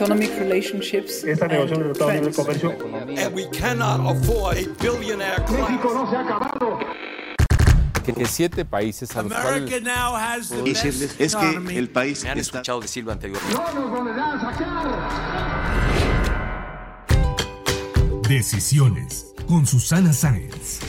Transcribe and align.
Economic 0.00 0.30
relationships 0.38 1.24
Esta 1.24 1.44
and 1.44 1.52
negociación 1.52 1.82
de 1.82 1.88
Libre 1.88 2.32
trends. 2.32 2.36
Comercio 2.36 2.70
And 3.18 3.34
we 3.34 3.46
cannot 3.50 4.00
afford 4.10 4.56
a 4.56 4.66
billionaire 4.80 5.44
class. 5.46 5.68
que, 8.02 8.14
que 8.14 8.24
siete 8.24 8.64
países 8.64 9.14
a 9.14 9.22
los 9.22 9.32
cuales 9.32 9.62
America 9.62 9.80
now 9.80 10.14
has 10.16 10.48
the 10.48 10.62
decirles 10.62 11.20
es 11.20 11.36
que 11.36 11.76
el 11.76 11.90
país 11.90 12.24
Me 12.24 12.30
han 12.30 12.38
está 12.38 12.58
escuchado 12.58 12.80
decirlo 12.80 13.12
anteriormente. 13.12 13.58
Decisiones 18.26 19.34
con 19.46 19.66
Susana 19.66 20.12
Sáenz. 20.12 20.80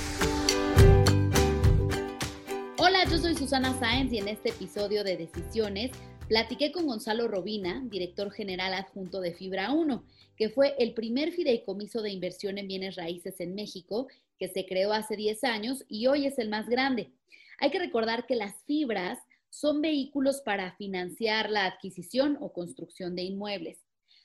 Hola, 2.77 3.03
yo 3.09 3.17
soy 3.17 3.35
Susana 3.35 3.77
Sáenz 3.77 4.13
y 4.13 4.19
en 4.19 4.27
este 4.27 4.49
episodio 4.49 5.03
de 5.03 5.17
Decisiones 5.17 5.91
platiqué 6.31 6.71
con 6.71 6.87
Gonzalo 6.87 7.27
Robina, 7.27 7.83
director 7.89 8.31
general 8.31 8.73
adjunto 8.73 9.19
de 9.19 9.33
Fibra 9.33 9.73
1, 9.73 10.05
que 10.37 10.47
fue 10.47 10.75
el 10.79 10.93
primer 10.93 11.33
fideicomiso 11.33 12.01
de 12.01 12.09
inversión 12.09 12.57
en 12.57 12.69
bienes 12.69 12.95
raíces 12.95 13.41
en 13.41 13.53
México, 13.53 14.07
que 14.39 14.47
se 14.47 14.65
creó 14.65 14.93
hace 14.93 15.17
10 15.17 15.43
años 15.43 15.83
y 15.89 16.07
hoy 16.07 16.25
es 16.25 16.39
el 16.39 16.47
más 16.47 16.69
grande. 16.69 17.11
Hay 17.59 17.69
que 17.69 17.79
recordar 17.79 18.27
que 18.27 18.37
las 18.37 18.55
fibras 18.63 19.19
son 19.49 19.81
vehículos 19.81 20.39
para 20.39 20.73
financiar 20.77 21.49
la 21.49 21.65
adquisición 21.65 22.37
o 22.39 22.53
construcción 22.53 23.13
de 23.13 23.23
inmuebles. 23.23 23.79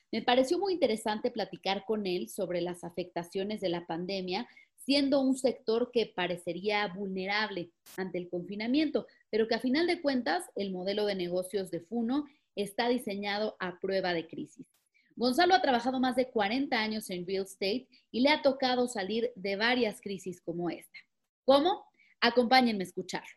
Me 0.09 0.21
pareció 0.21 0.59
muy 0.59 0.71
interesante 0.71 1.29
platicar 1.29 1.83
con 1.83 2.07
él 2.07 2.29
sobre 2.29 2.61
las 2.61 2.85
afectaciones 2.85 3.59
de 3.59 3.67
la 3.67 3.85
pandemia, 3.85 4.47
siendo 4.77 5.19
un 5.19 5.35
sector 5.37 5.91
que 5.91 6.05
parecería 6.15 6.87
vulnerable 6.87 7.71
ante 7.97 8.17
el 8.17 8.29
confinamiento, 8.29 9.07
pero 9.29 9.47
que 9.47 9.55
a 9.55 9.59
final 9.59 9.87
de 9.87 10.01
cuentas 10.01 10.43
el 10.55 10.71
modelo 10.71 11.05
de 11.05 11.15
negocios 11.15 11.71
de 11.71 11.81
Funo 11.81 12.25
está 12.55 12.89
diseñado 12.89 13.55
a 13.59 13.79
prueba 13.79 14.13
de 14.13 14.27
crisis. 14.27 14.65
Gonzalo 15.15 15.55
ha 15.55 15.61
trabajado 15.61 15.99
más 15.99 16.15
de 16.15 16.29
40 16.29 16.77
años 16.79 17.09
en 17.09 17.25
real 17.25 17.43
estate 17.43 17.87
y 18.11 18.21
le 18.21 18.29
ha 18.29 18.41
tocado 18.41 18.87
salir 18.87 19.31
de 19.35 19.55
varias 19.55 19.99
crisis 19.99 20.41
como 20.41 20.69
esta. 20.69 20.99
¿Cómo? 21.43 21.85
Acompáñenme 22.21 22.83
a 22.83 22.87
escucharlo. 22.87 23.35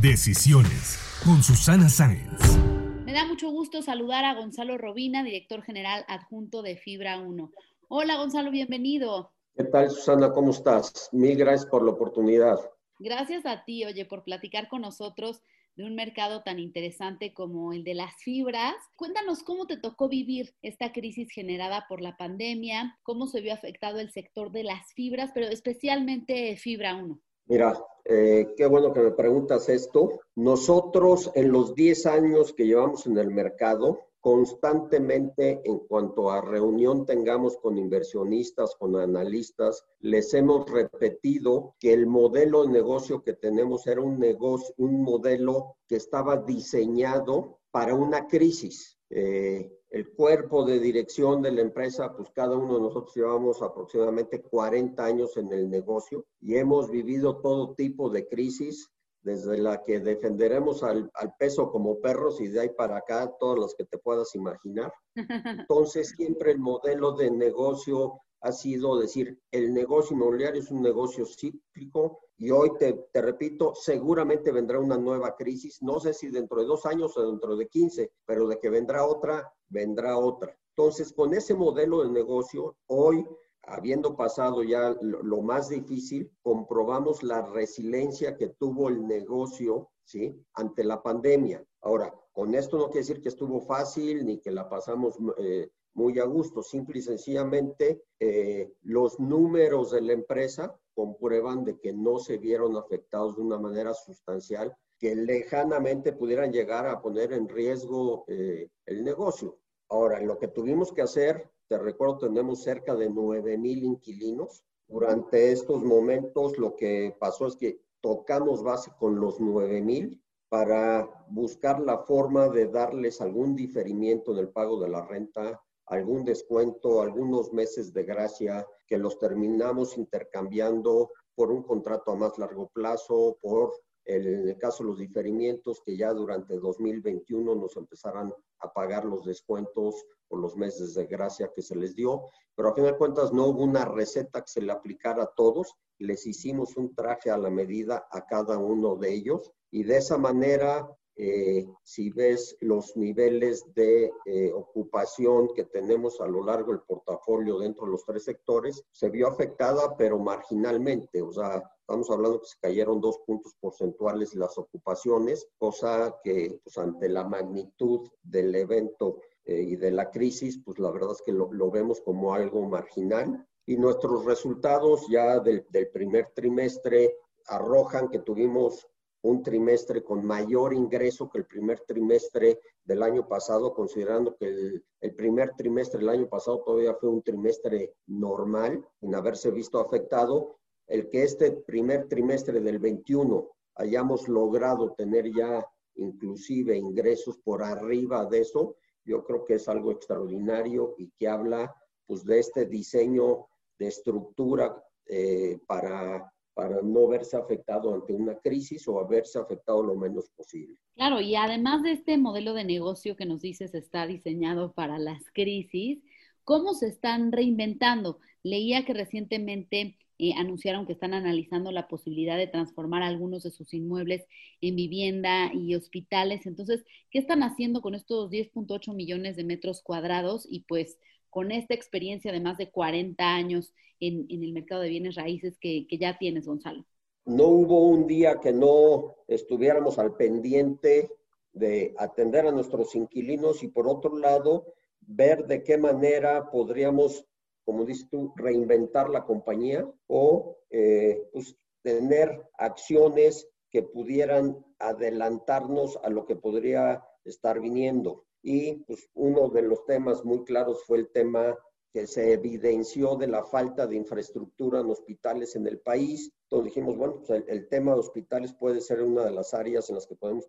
Decisiones 0.00 0.98
con 1.24 1.42
Susana 1.42 1.88
Sáenz. 1.88 2.56
Me 3.04 3.12
da 3.12 3.24
mucho 3.24 3.50
gusto 3.50 3.82
saludar 3.82 4.24
a 4.24 4.34
Gonzalo 4.34 4.78
Robina, 4.78 5.22
director 5.22 5.62
general 5.62 6.04
adjunto 6.08 6.62
de 6.62 6.76
Fibra 6.76 7.20
1. 7.20 7.52
Hola 7.88 8.16
Gonzalo, 8.16 8.50
bienvenido. 8.50 9.32
¿Qué 9.54 9.64
tal, 9.64 9.90
Susana? 9.90 10.32
¿Cómo 10.32 10.50
estás? 10.50 11.10
Mil 11.12 11.36
gracias 11.36 11.66
por 11.66 11.84
la 11.84 11.92
oportunidad. 11.92 12.58
Gracias 13.02 13.44
a 13.46 13.64
ti, 13.64 13.84
oye, 13.84 14.04
por 14.04 14.22
platicar 14.22 14.68
con 14.68 14.82
nosotros 14.82 15.42
de 15.74 15.82
un 15.82 15.96
mercado 15.96 16.42
tan 16.44 16.60
interesante 16.60 17.34
como 17.34 17.72
el 17.72 17.82
de 17.82 17.94
las 17.94 18.14
fibras. 18.14 18.74
Cuéntanos 18.94 19.42
cómo 19.42 19.66
te 19.66 19.76
tocó 19.76 20.08
vivir 20.08 20.54
esta 20.62 20.92
crisis 20.92 21.28
generada 21.32 21.86
por 21.88 22.00
la 22.00 22.16
pandemia, 22.16 22.96
cómo 23.02 23.26
se 23.26 23.40
vio 23.40 23.54
afectado 23.54 23.98
el 23.98 24.12
sector 24.12 24.52
de 24.52 24.62
las 24.62 24.92
fibras, 24.94 25.32
pero 25.34 25.48
especialmente 25.48 26.56
Fibra 26.56 26.94
1. 26.94 27.18
Mira, 27.46 27.76
eh, 28.04 28.54
qué 28.56 28.66
bueno 28.66 28.92
que 28.92 29.00
me 29.00 29.10
preguntas 29.10 29.68
esto. 29.68 30.20
Nosotros 30.36 31.32
en 31.34 31.50
los 31.50 31.74
10 31.74 32.06
años 32.06 32.52
que 32.52 32.66
llevamos 32.66 33.08
en 33.08 33.18
el 33.18 33.30
mercado, 33.32 33.98
constantemente 34.22 35.60
en 35.64 35.80
cuanto 35.80 36.30
a 36.30 36.40
reunión 36.40 37.04
tengamos 37.04 37.56
con 37.56 37.76
inversionistas, 37.76 38.76
con 38.76 38.94
analistas, 38.94 39.84
les 39.98 40.32
hemos 40.32 40.70
repetido 40.70 41.74
que 41.80 41.92
el 41.92 42.06
modelo 42.06 42.62
de 42.62 42.72
negocio 42.72 43.24
que 43.24 43.32
tenemos 43.32 43.84
era 43.88 44.00
un 44.00 44.20
negocio, 44.20 44.72
un 44.78 45.02
modelo 45.02 45.74
que 45.88 45.96
estaba 45.96 46.36
diseñado 46.36 47.58
para 47.72 47.96
una 47.96 48.28
crisis. 48.28 48.96
Eh, 49.10 49.76
el 49.90 50.12
cuerpo 50.12 50.64
de 50.64 50.78
dirección 50.78 51.42
de 51.42 51.50
la 51.50 51.62
empresa, 51.62 52.14
pues 52.16 52.30
cada 52.30 52.56
uno 52.56 52.76
de 52.76 52.80
nosotros 52.80 53.16
llevamos 53.16 53.60
aproximadamente 53.60 54.40
40 54.40 55.04
años 55.04 55.36
en 55.36 55.52
el 55.52 55.68
negocio 55.68 56.24
y 56.40 56.54
hemos 56.58 56.92
vivido 56.92 57.40
todo 57.40 57.74
tipo 57.74 58.08
de 58.08 58.28
crisis, 58.28 58.88
desde 59.22 59.58
la 59.58 59.82
que 59.82 60.00
defenderemos 60.00 60.82
al, 60.82 61.10
al, 61.14 61.34
peso 61.38 61.70
como 61.70 62.00
perros 62.00 62.40
y 62.40 62.48
de 62.48 62.60
ahí 62.60 62.70
para 62.70 62.98
acá 62.98 63.32
todas 63.38 63.58
las 63.58 63.74
que 63.74 63.84
te 63.84 63.98
puedas 63.98 64.34
imaginar. 64.34 64.92
Entonces, 65.68 66.14
siempre 66.16 66.52
el 66.52 66.58
modelo 66.58 67.12
de 67.12 67.30
negocio 67.30 68.20
ha 68.42 68.50
sido 68.50 68.98
decir, 68.98 69.38
el 69.52 69.72
negocio 69.72 70.16
inmobiliario 70.16 70.60
es 70.60 70.70
un 70.70 70.82
negocio 70.82 71.24
cíclico 71.24 72.18
y 72.36 72.50
hoy 72.50 72.72
te, 72.76 72.92
te, 73.12 73.22
repito, 73.22 73.72
seguramente 73.74 74.50
vendrá 74.50 74.80
una 74.80 74.98
nueva 74.98 75.36
crisis, 75.36 75.80
no 75.80 76.00
sé 76.00 76.12
si 76.12 76.28
dentro 76.28 76.60
de 76.60 76.66
dos 76.66 76.84
años 76.84 77.16
o 77.16 77.30
dentro 77.30 77.56
de 77.56 77.68
15, 77.68 78.10
pero 78.26 78.48
de 78.48 78.58
que 78.58 78.68
vendrá 78.68 79.06
otra, 79.06 79.52
vendrá 79.68 80.18
otra. 80.18 80.56
Entonces, 80.76 81.12
con 81.12 81.34
ese 81.34 81.54
modelo 81.54 82.02
de 82.02 82.10
negocio, 82.10 82.76
hoy 82.86 83.24
habiendo 83.64 84.16
pasado 84.16 84.62
ya 84.62 84.96
lo 85.00 85.42
más 85.42 85.68
difícil, 85.68 86.30
comprobamos 86.42 87.22
la 87.22 87.42
resiliencia 87.42 88.36
que 88.36 88.48
tuvo 88.48 88.88
el 88.88 89.06
negocio, 89.06 89.90
¿sí? 90.04 90.44
Ante 90.54 90.84
la 90.84 91.02
pandemia. 91.02 91.64
Ahora, 91.80 92.12
con 92.32 92.54
esto 92.54 92.78
no 92.78 92.86
quiere 92.86 93.00
decir 93.00 93.20
que 93.20 93.28
estuvo 93.28 93.60
fácil 93.60 94.24
ni 94.24 94.38
que 94.38 94.50
la 94.50 94.68
pasamos 94.68 95.16
eh, 95.38 95.70
muy 95.94 96.18
a 96.18 96.24
gusto. 96.24 96.62
Simple 96.62 96.98
y 96.98 97.02
sencillamente, 97.02 98.02
eh, 98.18 98.72
los 98.82 99.20
números 99.20 99.90
de 99.90 100.00
la 100.00 100.12
empresa 100.12 100.78
comprueban 100.94 101.64
de 101.64 101.78
que 101.78 101.92
no 101.92 102.18
se 102.18 102.38
vieron 102.38 102.76
afectados 102.76 103.36
de 103.36 103.42
una 103.42 103.58
manera 103.58 103.94
sustancial 103.94 104.76
que 104.98 105.14
lejanamente 105.16 106.12
pudieran 106.12 106.52
llegar 106.52 106.86
a 106.86 107.00
poner 107.00 107.32
en 107.32 107.48
riesgo 107.48 108.24
eh, 108.28 108.68
el 108.86 109.04
negocio. 109.04 109.58
Ahora, 109.88 110.20
lo 110.20 110.38
que 110.38 110.48
tuvimos 110.48 110.92
que 110.92 111.02
hacer 111.02 111.50
te 111.72 111.78
recuerdo, 111.78 112.18
tenemos 112.18 112.62
cerca 112.62 112.94
de 112.94 113.08
9 113.08 113.56
mil 113.56 113.82
inquilinos. 113.82 114.62
Durante 114.86 115.52
estos 115.52 115.82
momentos 115.82 116.58
lo 116.58 116.76
que 116.76 117.16
pasó 117.18 117.46
es 117.46 117.56
que 117.56 117.80
tocamos 118.02 118.62
base 118.62 118.90
con 118.98 119.18
los 119.18 119.40
9 119.40 119.80
mil 119.80 120.22
para 120.50 121.08
buscar 121.30 121.80
la 121.80 121.96
forma 121.96 122.50
de 122.50 122.66
darles 122.68 123.22
algún 123.22 123.56
diferimiento 123.56 124.32
en 124.32 124.38
el 124.40 124.50
pago 124.50 124.78
de 124.82 124.90
la 124.90 125.00
renta, 125.06 125.62
algún 125.86 126.26
descuento, 126.26 127.00
algunos 127.00 127.54
meses 127.54 127.94
de 127.94 128.04
gracia 128.04 128.66
que 128.86 128.98
los 128.98 129.18
terminamos 129.18 129.96
intercambiando 129.96 131.10
por 131.34 131.50
un 131.50 131.62
contrato 131.62 132.12
a 132.12 132.16
más 132.16 132.36
largo 132.36 132.68
plazo, 132.74 133.38
por 133.40 133.72
el, 134.04 134.26
en 134.26 134.48
el 134.48 134.58
caso 134.58 134.82
de 134.82 134.90
los 134.90 134.98
diferimientos, 134.98 135.80
que 135.84 135.96
ya 135.96 136.12
durante 136.12 136.58
2021 136.58 137.54
nos 137.54 137.76
empezarán 137.76 138.32
a 138.58 138.72
pagar 138.72 139.04
los 139.04 139.24
descuentos 139.24 140.04
por 140.28 140.40
los 140.40 140.56
meses 140.56 140.94
de 140.94 141.06
gracia 141.06 141.50
que 141.54 141.62
se 141.62 141.76
les 141.76 141.94
dio, 141.94 142.28
pero 142.54 142.70
a 142.70 142.74
fin 142.74 142.84
de 142.84 142.96
cuentas 142.96 143.32
no 143.32 143.46
hubo 143.46 143.62
una 143.62 143.84
receta 143.84 144.40
que 144.40 144.48
se 144.48 144.62
le 144.62 144.72
aplicara 144.72 145.24
a 145.24 145.32
todos, 145.34 145.74
les 145.98 146.26
hicimos 146.26 146.76
un 146.76 146.94
traje 146.94 147.30
a 147.30 147.38
la 147.38 147.50
medida 147.50 148.06
a 148.10 148.26
cada 148.26 148.58
uno 148.58 148.96
de 148.96 149.12
ellos 149.12 149.52
y 149.70 149.84
de 149.84 149.98
esa 149.98 150.18
manera, 150.18 150.88
eh, 151.16 151.66
si 151.82 152.10
ves 152.10 152.56
los 152.60 152.96
niveles 152.96 153.64
de 153.74 154.12
eh, 154.26 154.52
ocupación 154.52 155.48
que 155.54 155.64
tenemos 155.64 156.20
a 156.20 156.26
lo 156.26 156.44
largo 156.44 156.72
del 156.72 156.82
portafolio 156.82 157.58
dentro 157.58 157.86
de 157.86 157.92
los 157.92 158.04
tres 158.04 158.24
sectores, 158.24 158.84
se 158.90 159.10
vio 159.10 159.28
afectada 159.28 159.96
pero 159.96 160.18
marginalmente, 160.18 161.20
o 161.22 161.32
sea, 161.32 161.62
Estamos 161.82 162.10
hablando 162.10 162.40
que 162.40 162.46
se 162.46 162.58
cayeron 162.60 163.00
dos 163.00 163.18
puntos 163.26 163.54
porcentuales 163.60 164.34
las 164.34 164.56
ocupaciones, 164.56 165.48
cosa 165.58 166.14
que 166.22 166.60
pues, 166.62 166.78
ante 166.78 167.08
la 167.08 167.24
magnitud 167.24 168.08
del 168.22 168.54
evento 168.54 169.20
eh, 169.44 169.60
y 169.60 169.76
de 169.76 169.90
la 169.90 170.10
crisis, 170.10 170.58
pues 170.64 170.78
la 170.78 170.92
verdad 170.92 171.10
es 171.12 171.20
que 171.20 171.32
lo, 171.32 171.52
lo, 171.52 171.70
vemos 171.72 172.00
como 172.00 172.34
algo 172.34 172.62
marginal. 172.66 173.46
Y 173.66 173.76
nuestros 173.76 174.24
resultados 174.24 175.06
ya 175.10 175.40
del, 175.40 175.66
del 175.70 175.90
primer 175.90 176.30
trimestre 176.34 177.14
arrojan 177.46 178.08
que 178.08 178.20
tuvimos 178.20 178.88
un 179.22 179.42
trimestre 179.42 180.02
con 180.02 180.24
mayor 180.24 180.74
ingreso 180.74 181.30
que 181.30 181.38
el 181.38 181.46
primer 181.46 181.80
trimestre 181.80 182.60
del 182.84 183.02
año 183.02 183.26
pasado, 183.28 183.72
considerando 183.72 184.36
que 184.36 184.46
el, 184.46 184.84
el, 185.00 185.14
primer 185.14 185.52
trimestre 185.56 186.00
del 186.00 186.08
año 186.08 186.28
pasado 186.28 186.62
todavía 186.64 186.94
fue 186.94 187.08
un 187.08 187.22
trimestre 187.22 187.94
normal, 188.06 188.84
sin 189.00 189.14
haberse 189.14 189.50
visto 189.50 189.80
afectado, 189.80 190.56
el 190.86 191.08
que 191.08 191.22
este 191.22 191.52
primer 191.52 192.08
trimestre 192.08 192.60
del 192.60 192.78
21 192.78 193.48
hayamos 193.76 194.28
logrado 194.28 194.92
tener 194.92 195.32
ya 195.32 195.64
inclusive 195.96 196.76
ingresos 196.76 197.38
por 197.38 197.62
arriba 197.62 198.26
de 198.26 198.40
eso, 198.40 198.76
yo 199.04 199.24
creo 199.24 199.44
que 199.44 199.54
es 199.54 199.68
algo 199.68 199.92
extraordinario 199.92 200.94
y 200.98 201.10
que 201.18 201.28
habla 201.28 201.74
pues 202.06 202.24
de 202.24 202.38
este 202.38 202.66
diseño 202.66 203.46
de 203.78 203.88
estructura 203.88 204.82
eh, 205.06 205.58
para, 205.66 206.31
para 206.54 206.82
no 206.82 207.08
verse 207.08 207.36
afectado 207.36 207.94
ante 207.94 208.12
una 208.12 208.38
crisis 208.38 208.86
o 208.88 209.00
haberse 209.00 209.38
afectado 209.38 209.82
lo 209.82 209.94
menos 209.94 210.28
posible. 210.30 210.76
Claro, 210.94 211.20
y 211.20 211.34
además 211.34 211.82
de 211.82 211.92
este 211.92 212.18
modelo 212.18 212.54
de 212.54 212.64
negocio 212.64 213.16
que 213.16 213.26
nos 213.26 213.40
dices 213.40 213.74
está 213.74 214.06
diseñado 214.06 214.72
para 214.72 214.98
las 214.98 215.22
crisis, 215.32 216.00
¿cómo 216.44 216.74
se 216.74 216.88
están 216.88 217.32
reinventando? 217.32 218.18
Leía 218.42 218.84
que 218.84 218.92
recientemente 218.92 219.96
eh, 220.18 220.34
anunciaron 220.36 220.86
que 220.86 220.92
están 220.92 221.14
analizando 221.14 221.72
la 221.72 221.88
posibilidad 221.88 222.36
de 222.36 222.46
transformar 222.46 223.02
algunos 223.02 223.42
de 223.42 223.50
sus 223.50 223.72
inmuebles 223.74 224.24
en 224.60 224.76
vivienda 224.76 225.50
y 225.52 225.74
hospitales. 225.74 226.46
Entonces, 226.46 226.84
¿qué 227.10 227.18
están 227.18 227.42
haciendo 227.42 227.80
con 227.80 227.94
estos 227.94 228.30
10.8 228.30 228.94
millones 228.94 229.34
de 229.36 229.44
metros 229.44 229.82
cuadrados? 229.82 230.46
Y 230.48 230.60
pues 230.60 230.98
con 231.32 231.50
esta 231.50 231.74
experiencia 231.74 232.30
de 232.30 232.40
más 232.40 232.58
de 232.58 232.70
40 232.70 233.24
años 233.24 233.74
en, 233.98 234.26
el 234.28 234.52
mercado 234.52 234.82
de 234.82 234.90
bienes 234.90 235.16
raíces 235.16 235.58
que, 235.58 235.86
ya 235.98 236.18
tienes, 236.18 236.46
Gonzalo. 236.46 236.84
No 237.24 237.46
hubo 237.48 237.88
un 237.88 238.06
día 238.06 238.38
que 238.40 238.52
no 238.52 239.16
estuviéramos 239.26 239.98
al 239.98 240.14
pendiente 240.14 241.10
de 241.52 241.94
atender 241.98 242.46
a 242.46 242.52
nuestros 242.52 242.94
inquilinos 242.94 243.62
y 243.62 243.68
por 243.68 243.88
otro 243.88 244.16
lado, 244.18 244.74
ver 245.00 245.46
de 245.46 245.64
qué 245.64 245.78
manera 245.78 246.50
podríamos 246.50 247.26
como 247.64 247.84
dices 247.84 248.08
tú, 248.10 248.32
reinventar 248.36 249.08
la 249.08 249.24
compañía 249.24 249.88
o 250.06 250.58
eh, 250.70 251.28
pues, 251.32 251.56
tener 251.82 252.48
acciones 252.58 253.48
que 253.70 253.82
pudieran 253.82 254.64
adelantarnos 254.78 255.98
a 256.02 256.10
lo 256.10 256.26
que 256.26 256.36
podría 256.36 257.02
estar 257.24 257.60
viniendo. 257.60 258.26
Y 258.42 258.74
pues, 258.84 259.08
uno 259.14 259.48
de 259.48 259.62
los 259.62 259.84
temas 259.86 260.24
muy 260.24 260.44
claros 260.44 260.84
fue 260.84 260.98
el 260.98 261.08
tema 261.10 261.56
que 261.92 262.06
se 262.06 262.32
evidenció 262.32 263.16
de 263.16 263.26
la 263.26 263.44
falta 263.44 263.86
de 263.86 263.96
infraestructura 263.96 264.80
en 264.80 264.90
hospitales 264.90 265.56
en 265.56 265.66
el 265.66 265.78
país. 265.78 266.32
Entonces 266.44 266.74
dijimos, 266.74 266.96
bueno, 266.96 267.18
pues 267.18 267.42
el, 267.46 267.68
tema 267.68 267.92
de 267.92 268.00
hospitales 268.00 268.54
puede 268.54 268.80
ser 268.80 269.02
una 269.02 269.24
de 269.24 269.30
las 269.30 269.52
áreas 269.52 269.88
en 269.90 269.96
las 269.96 270.06
que 270.06 270.16
podemos 270.16 270.48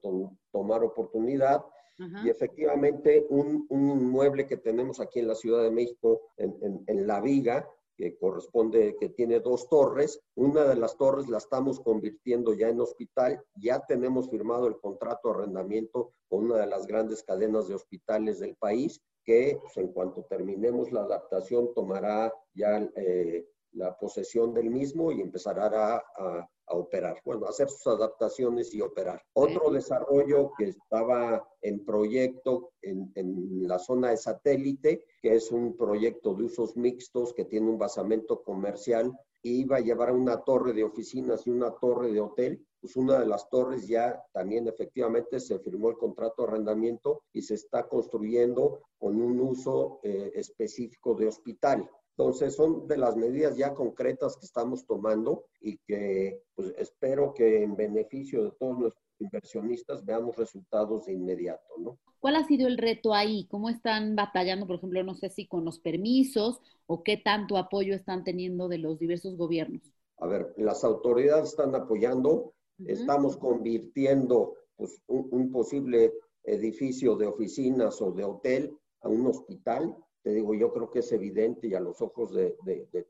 tomar 0.52 0.84
oportunidad 0.84 1.64
y 1.98 2.30
efectivamente, 2.30 3.26
un, 3.30 3.68
un, 3.70 4.02
inmueble 4.02 4.48
que 4.48 4.58
tenemos 4.58 5.00
aquí 5.00 5.20
en 5.20 5.28
la 5.28 5.36
Ciudad 5.36 5.62
de 5.62 5.72
México, 5.72 6.22
en, 6.38 6.84
en, 6.88 7.08
La 7.08 7.22
Viga, 7.22 7.70
que 7.98 8.18
corresponde, 8.18 8.96
que 9.00 9.10
tiene 9.10 9.40
dos 9.40 9.70
torres. 9.70 10.20
Una 10.36 10.64
de 10.64 10.76
las 10.76 10.98
torres 10.98 11.28
la 11.30 11.38
estamos 11.38 11.80
convirtiendo 11.80 12.54
ya 12.54 12.70
en 12.70 12.82
hospital. 12.82 13.44
Ya 13.56 13.80
tenemos 13.86 14.30
firmado 14.30 14.68
el 14.68 14.80
contrato 14.80 15.30
de 15.30 15.36
arrendamiento 15.36 16.14
con 16.28 16.46
una 16.46 16.58
de 16.58 16.68
las 16.68 16.88
grandes 16.88 17.24
cadenas 17.24 17.68
de 17.68 17.76
hospitales 17.76 18.40
del 18.40 18.56
país, 18.56 19.02
que 19.24 19.58
pues, 19.62 19.78
en 19.78 19.90
cuanto 19.94 20.24
terminemos 20.24 20.92
la 20.92 21.02
adaptación 21.02 21.74
tomará 21.74 22.34
ya 22.54 22.90
eh, 22.96 23.46
la 23.74 23.98
posesión 23.98 24.54
del 24.54 24.70
mismo 24.70 25.12
y 25.12 25.22
empezará 25.22 25.98
a, 25.98 26.50
a 26.68 26.76
operar, 26.76 27.22
bueno, 27.26 27.46
hacer 27.46 27.70
sus 27.70 27.88
adaptaciones 27.88 28.74
y 28.74 28.82
operar. 28.82 29.22
Otro 29.34 29.72
desarrollo 29.72 30.52
que 30.58 30.70
estaba 30.70 31.48
en 31.62 31.84
proyecto 31.86 32.72
en, 32.82 33.12
en, 33.16 33.68
la 33.68 33.80
zona 33.80 34.10
de 34.10 34.18
satélite, 34.18 35.06
que 35.22 35.36
es 35.36 35.52
un 35.52 35.76
proyecto 35.76 36.34
de 36.34 36.46
usos 36.46 36.76
mixtos 36.78 37.34
que 37.34 37.46
tiene 37.46 37.70
un 37.70 37.78
basamento 37.78 38.44
comercial 38.44 39.12
y 39.42 39.62
iba 39.62 39.78
a 39.78 39.82
llevar 39.82 40.10
a 40.10 40.14
una 40.14 40.42
torre 40.42 40.74
de 40.74 40.84
oficinas 40.84 41.46
y 41.46 41.50
una 41.50 41.72
torre 41.72 42.12
de 42.12 42.22
hotel. 42.22 42.66
Pues 42.80 42.96
una 42.96 43.20
de 43.20 43.26
las 43.26 43.50
torres 43.50 43.88
ya 43.88 44.22
también 44.34 44.68
efectivamente 44.68 45.40
se 45.40 45.60
firmó 45.60 45.90
el 45.90 45.98
contrato 45.98 46.44
de 46.44 46.50
arrendamiento 46.50 47.24
y 47.34 47.42
se 47.42 47.56
está 47.56 47.88
construyendo 47.88 48.82
con 48.98 49.22
un 49.22 49.40
uso 49.40 50.00
eh, 50.04 50.32
específico 50.36 51.14
de 51.14 51.28
hospital. 51.28 51.90
Entonces, 52.16 52.56
son 52.56 52.88
de 52.88 52.98
las 52.98 53.16
medidas 53.18 53.58
ya 53.58 53.74
concretas 53.74 54.38
que 54.38 54.46
estamos 54.46 54.86
tomando 54.86 55.46
y 55.60 55.78
que 55.80 56.44
pues, 56.54 56.74
espero 56.78 57.34
que 57.34 57.64
en 57.64 57.76
beneficio 57.76 58.44
de 58.44 58.52
todos 58.52 58.78
nuestros 58.78 59.04
inversionistas 59.20 60.06
veamos 60.06 60.36
resultados 60.36 61.06
de 61.06 61.14
inmediato, 61.14 61.74
¿no? 61.80 61.98
¿Cuál 62.20 62.36
ha 62.36 62.46
sido 62.46 62.68
el 62.68 62.78
reto 62.78 63.16
ahí? 63.16 63.48
¿Cómo 63.50 63.70
están 63.70 64.16
batallando, 64.16 64.68
por 64.68 64.76
ejemplo, 64.76 65.04
no 65.04 65.16
sé 65.16 65.30
si 65.30 65.48
con 65.48 65.66
los 65.66 65.80
permisos 65.80 66.62
o 66.86 67.04
qué 67.04 67.18
tanto 67.18 67.58
apoyo 67.58 67.96
están 67.96 68.24
teniendo 68.24 68.68
de 68.68 68.78
los 68.78 69.00
diversos 69.00 69.36
gobiernos? 69.36 69.82
A 70.20 70.28
ver, 70.28 70.54
las 70.58 70.84
autoridades 70.84 71.50
están 71.50 71.74
apoyando, 71.74 72.54
estamos 72.86 73.38
convirtiendo 73.38 74.54
pues, 74.76 75.02
un 75.08 75.52
posible 75.52 76.14
edificio 76.44 77.16
de 77.16 77.26
oficinas 77.26 78.02
o 78.02 78.12
de 78.12 78.24
hotel 78.24 78.78
a 79.02 79.10
un 79.10 79.26
hospital 79.26 79.98
te 80.24 80.34
digo, 80.34 80.56
yo 80.56 80.72
creo 80.72 80.90
que 80.90 81.00
es 81.00 81.12
evidente 81.12 81.68
y 81.68 81.74
a 81.74 81.82
los 81.82 82.02
ojos 82.02 82.34
de, 82.34 82.56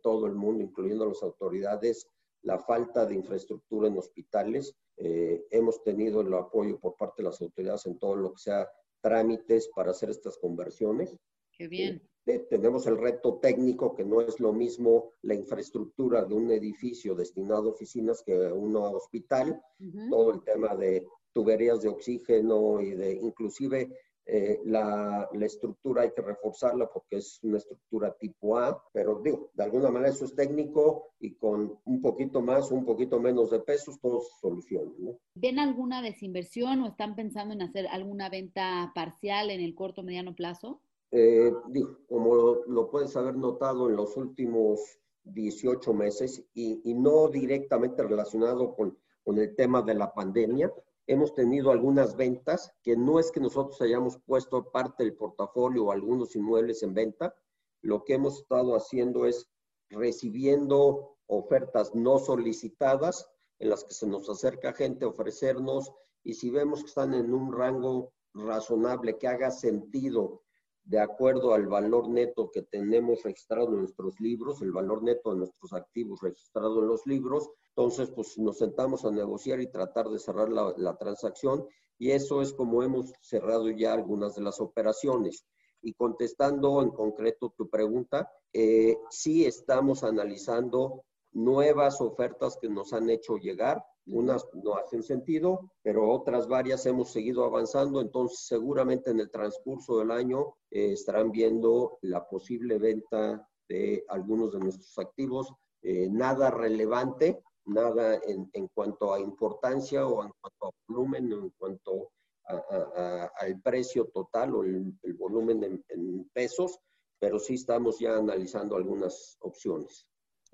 todo 0.02 0.26
el 0.26 0.34
mundo, 0.34 0.64
incluyendo 0.64 1.06
las 1.06 1.22
autoridades, 1.22 2.10
la 2.42 2.58
falta 2.58 3.06
de 3.06 3.14
infraestructura 3.14 3.88
en 3.88 3.98
hospitales. 3.98 4.76
Eh, 4.98 5.46
hemos 5.52 5.84
tenido 5.84 6.22
el 6.22 6.34
apoyo 6.34 6.80
por 6.80 6.96
parte 6.96 7.22
de 7.22 7.30
las 7.30 7.40
autoridades 7.42 7.86
en 7.86 8.00
todo 8.00 8.16
lo 8.16 8.34
que 8.34 8.40
sea 8.40 8.68
trámites 9.00 9.70
para 9.76 9.92
hacer 9.92 10.10
estas 10.10 10.38
conversiones. 10.40 11.16
Qué 11.56 11.68
bien. 11.68 12.02
Eh, 12.26 12.40
tenemos 12.50 12.88
el 12.88 12.98
reto 12.98 13.38
técnico, 13.40 13.94
que 13.94 14.06
no 14.06 14.22
es 14.22 14.40
lo 14.40 14.52
mismo 14.52 15.12
la 15.22 15.36
infraestructura 15.36 16.26
de 16.26 16.34
un 16.34 16.50
edificio 16.50 17.14
destinado 17.14 17.70
a 17.70 17.74
oficinas 17.74 18.24
que 18.26 18.36
uno 18.36 18.88
a 18.88 18.92
hospital. 18.92 19.62
Todo 20.10 20.34
el 20.34 20.44
tema 20.44 20.76
de 20.76 21.06
tuberías 21.32 21.82
de 21.82 21.90
oxígeno 21.90 22.82
y 22.82 22.92
de 22.92 23.14
inclusive 23.14 23.92
eh, 24.26 24.62
la, 24.66 25.28
la, 25.34 25.46
estructura 25.46 26.04
hay 26.04 26.12
que 26.14 26.22
reforzarla 26.22 26.90
porque 26.90 27.18
es 27.18 27.40
una 27.44 27.58
estructura 27.58 28.16
tipo 28.18 28.58
A, 28.58 28.82
pero 28.94 29.20
digo, 29.22 29.52
de 29.54 29.64
alguna 29.64 29.92
manera 29.92 30.14
eso 30.14 30.24
es 30.24 30.34
técnico 30.34 31.10
y 31.20 31.36
con 31.36 31.78
un 31.84 32.02
poquito 32.02 32.42
más 32.42 32.72
un 32.72 32.86
poquito 32.86 33.20
menos 33.20 33.52
de 33.52 33.60
pesos 33.60 34.00
todo 34.00 34.22
se 34.22 34.32
soluciona. 34.40 34.92
¿no? 34.98 35.20
¿Ven 35.36 35.60
alguna 35.60 36.02
desinversión 36.02 36.82
o 36.82 36.88
están 36.88 37.16
pensando 37.16 37.54
en 37.54 37.64
hacer 37.64 37.86
alguna 37.88 38.30
venta 38.30 38.94
parcial 38.96 39.50
en 39.50 39.60
el 39.60 39.76
corto 39.76 40.02
o 40.02 40.04
mediano 40.06 40.34
plazo? 40.34 40.80
Eh, 41.12 41.52
digo, 41.68 42.00
como 42.08 42.34
lo, 42.34 42.66
lo, 42.66 42.90
puedes 42.90 43.16
haber 43.18 43.36
notado 43.36 43.90
en 43.90 43.98
los 43.98 44.16
últimos 44.16 45.00
18 45.26 45.94
meses 45.94 46.44
y, 46.54 46.82
y 46.90 46.94
no 46.94 47.28
directamente 47.28 48.02
relacionado 48.04 48.74
con, 48.74 48.98
con 49.24 49.38
el 49.38 49.54
tema 49.56 49.82
de 49.82 49.96
la 49.96 50.14
pandemia, 50.14 50.72
hemos 51.08 51.34
tenido 51.34 51.72
algunas 51.72 52.16
ventas 52.16 52.72
que 52.82 52.96
no 52.96 53.20
es 53.20 53.32
que 53.32 53.40
nosotros 53.40 53.82
hayamos 53.82 54.18
puesto 54.26 54.72
parte 54.72 55.04
del 55.04 55.16
portafolio 55.16 55.86
o 55.86 55.92
algunos 55.92 56.36
inmuebles 56.36 56.84
en 56.84 56.94
venta, 56.94 57.36
lo 57.82 58.04
que 58.04 58.14
hemos 58.14 58.40
estado 58.40 58.76
haciendo 58.76 59.26
es 59.26 59.50
recibiendo 59.90 61.18
ofertas 61.28 61.94
no 61.94 62.20
solicitadas 62.20 63.30
en 63.60 63.70
las 63.70 63.84
que 63.84 63.94
se 63.94 64.08
nos 64.08 64.30
acerca 64.30 64.74
gente 64.74 65.06
a 65.06 65.10
ofrecernos 65.10 65.92
y 66.24 66.34
si 66.34 66.50
vemos 66.50 66.82
que 66.82 66.88
están 66.88 67.14
en 67.14 67.34
un 67.34 67.52
rango 67.52 68.14
razonable 68.34 69.18
que 69.18 69.28
haga 69.28 69.52
sentido 69.52 70.44
de 70.86 71.00
acuerdo 71.00 71.54
al 71.54 71.68
valor 71.68 72.10
neto 72.10 72.52
que 72.52 72.62
tenemos 72.62 73.24
registrado 73.24 73.70
en 73.70 73.80
nuestros 73.80 74.20
libros, 74.20 74.62
el 74.62 74.72
valor 74.72 75.04
neto 75.04 75.32
de 75.32 75.40
nuestros 75.40 75.74
activos 75.74 76.22
registrado 76.22 76.82
en 76.82 76.88
los 76.88 77.06
libros. 77.06 77.50
Entonces, 77.70 78.12
pues 78.12 78.38
nos 78.38 78.58
sentamos 78.58 79.06
a 79.06 79.12
negociar 79.12 79.62
y 79.62 79.72
tratar 79.72 80.10
de 80.10 80.20
cerrar 80.20 80.50
la, 80.50 80.98
transacción 80.98 81.66
y 81.98 82.12
eso 82.12 82.42
es 82.42 82.54
como 82.54 82.84
hemos 82.84 83.14
cerrado 83.22 83.70
ya 83.70 83.94
algunas 83.94 84.36
de 84.36 84.42
las 84.42 84.60
operaciones. 84.60 85.46
Y 85.82 85.94
contestando 85.94 86.82
en 86.82 86.92
concreto 86.92 87.54
tu 87.58 87.70
pregunta, 87.70 88.30
eh, 88.54 88.98
sí 89.10 89.46
estamos 89.46 90.04
analizando 90.04 91.04
nuevas 91.32 92.00
ofertas 92.02 92.58
que 92.62 92.70
nos 92.70 92.94
han 92.94 93.10
hecho 93.10 93.38
llegar 93.38 93.84
unas 94.06 94.46
no 94.54 94.76
hacen 94.76 95.04
sentido, 95.04 95.72
pero 95.82 96.12
otras 96.12 96.48
varias 96.48 96.86
hemos 96.86 97.12
seguido 97.12 97.46
avanzando, 97.46 98.02
entonces 98.02 98.40
seguramente 98.46 99.12
en 99.12 99.20
el 99.20 99.32
transcurso 99.32 100.00
del 100.00 100.12
año 100.12 100.56
eh, 100.72 100.92
estarán 100.92 101.32
viendo 101.32 101.98
la 102.02 102.28
posible 102.28 102.78
venta 102.78 103.48
de 103.70 104.04
algunos 104.10 104.52
de 104.54 104.60
nuestros 104.60 104.98
activos. 105.00 105.54
Eh, 105.82 106.08
nada 106.10 106.52
relevante, 106.52 107.44
nada 107.66 108.20
en, 108.26 108.50
en, 108.54 108.68
cuanto 108.74 109.14
a 109.14 109.20
importancia 109.20 110.06
o 110.06 110.24
en 110.24 110.32
cuanto 110.40 110.66
a 110.68 110.72
volumen, 110.88 111.32
en 111.32 111.50
cuanto 111.58 112.10
al 112.46 113.62
precio 113.62 114.10
total 114.14 114.54
o 114.54 114.64
el, 114.64 114.94
volumen 115.18 115.64
en, 115.64 115.86
en 115.88 116.30
pesos, 116.34 116.78
pero 117.18 117.40
sí 117.40 117.54
estamos 117.54 118.00
ya 118.00 118.18
analizando 118.18 118.76
algunas 118.76 119.38
opciones. 119.40 120.06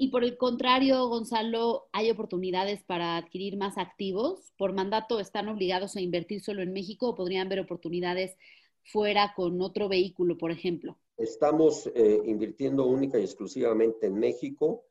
Y 0.01 0.11
por 0.11 0.23
el 0.23 0.37
contrario, 0.37 1.09
Gonzalo, 1.09 1.89
¿hay 1.91 2.09
oportunidades 2.09 2.81
para 2.83 3.17
adquirir 3.17 3.57
más 3.57 3.77
activos? 3.77 4.53
¿Por 4.57 4.71
mandato 4.71 5.19
están 5.19 5.49
obligados 5.49 5.97
a 5.97 5.99
invertir 5.99 6.39
solo 6.39 6.61
en 6.61 6.71
México 6.71 7.09
o 7.09 7.15
podrían 7.15 7.49
ver 7.49 7.59
oportunidades 7.59 8.37
fuera 8.85 9.33
con 9.35 9.61
otro 9.61 9.89
vehículo, 9.89 10.37
por 10.37 10.51
ejemplo? 10.51 10.97
Estamos 11.17 11.91
eh, 11.93 12.21
invirtiendo 12.23 12.85
única 12.85 13.19
y 13.19 13.23
exclusivamente 13.23 14.07
en 14.07 14.15
México. 14.15 14.85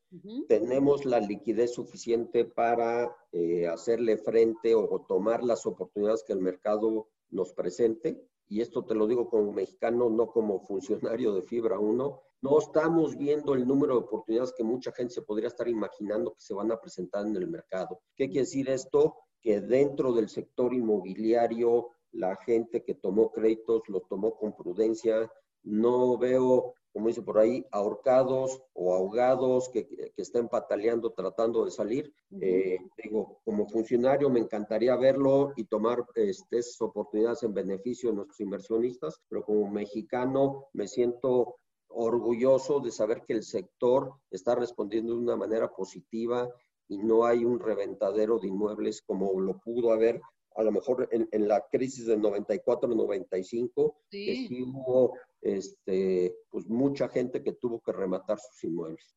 tenemos 0.47 1.07
la 1.07 1.21
liquidez 1.21 1.73
suficiente 1.73 2.45
para 2.45 3.11
eh, 3.33 3.67
hacerle 3.67 4.19
frente 4.19 4.75
o, 4.75 5.07
tomar 5.09 5.43
las 5.43 5.65
oportunidades 5.65 6.23
que 6.23 6.35
el 6.35 6.41
mercado 6.41 7.09
nos 7.31 7.55
presente. 7.55 8.23
Y 8.47 8.61
esto 8.61 8.85
te 8.85 8.95
lo 8.95 9.07
digo 9.07 9.31
como 9.31 9.55
mexicano, 9.55 10.11
no 10.11 10.27
como 10.33 10.61
funcionario 10.61 11.33
de 11.33 11.41
Fibra 11.41 11.79
1. 11.79 12.28
No 12.41 12.59
estamos 12.59 13.17
viendo 13.17 13.55
el 13.55 13.67
número 13.67 13.95
de 13.95 14.07
oportunidades 14.07 14.53
que 14.57 14.65
mucha 14.65 14.93
gente 14.93 15.15
se 15.15 15.23
podría 15.23 15.49
estar 15.49 15.69
imaginando 15.69 16.33
que 16.33 16.41
se 16.41 16.55
van 16.55 16.71
a 16.71 16.81
presentar 16.81 17.27
en 17.27 17.37
el 17.37 17.49
mercado. 17.49 18.01
¿Qué 18.15 18.27
quiere 18.27 18.41
decir 18.41 18.69
esto? 18.69 19.17
Que 19.41 19.61
dentro 19.61 20.13
del 20.13 20.29
sector 20.29 20.73
inmobiliario, 20.73 21.91
la 22.13 22.37
gente 22.37 22.85
que 22.85 22.95
tomó 22.95 23.33
créditos 23.33 23.83
lo 23.89 24.01
tomó 24.01 24.37
con 24.37 24.55
prudencia. 24.55 25.31
No 25.63 26.17
veo 26.17 26.75
como 26.93 27.09
dice 27.09 27.23
por 27.23 27.39
ahí, 27.39 27.65
ahorcados 27.71 28.61
o 28.73 28.93
ahogados 28.95 29.69
que, 29.69 29.87
que 29.87 30.13
estén 30.17 30.49
pataleando 30.49 31.13
tratando 31.13 31.65
de 31.65 31.71
salir. 31.71 32.13
Eh, 32.41 32.79
digo, 33.03 33.41
como 33.45 33.69
funcionario 33.69 34.29
me 34.31 34.41
encantaría 34.41 34.97
verlo 34.97 35.53
y 35.55 35.65
tomar 35.65 36.05
este, 36.17 36.59
esas 36.59 36.81
oportunidades 36.81 37.45
en 37.45 37.55
beneficio 37.55 38.11
de 38.11 38.17
nuestros 38.17 38.41
inversionistas, 38.41 39.21
pero 39.29 39.45
como 39.45 39.71
mexicano 39.71 40.67
me 40.73 40.89
siento 40.89 41.57
orgulloso 41.89 42.81
de 42.81 42.91
saber 42.91 43.25
que 43.27 43.33
el 43.35 43.43
sector 43.43 44.15
está 44.31 44.55
respondiendo 44.55 45.15
de 45.15 45.21
una 45.21 45.37
manera 45.37 45.69
positiva 45.71 46.49
y 46.89 46.99
no 46.99 47.25
hay 47.25 47.45
un 47.45 47.61
reventadero 47.61 48.39
de 48.39 48.49
inmuebles 48.49 49.03
como 49.03 49.41
lo 49.41 49.59
pudo 49.59 49.93
haber 49.93 50.21
a 50.59 50.65
lo 50.65 50.73
mejor 50.73 51.09
en, 51.13 51.47
la 51.47 51.65
crisis 51.71 52.07
del 52.07 52.21
94-95, 52.21 53.95
que 54.11 54.47
sí 54.49 54.61
hubo 54.61 55.17
este, 55.41 56.35
pues 56.51 56.67
mucha 56.67 57.09
gente 57.09 57.45
que 57.45 57.53
tuvo 57.53 57.81
que 57.81 57.93
rematar 57.93 58.39
sus 58.41 58.65
inmuebles. 58.65 59.15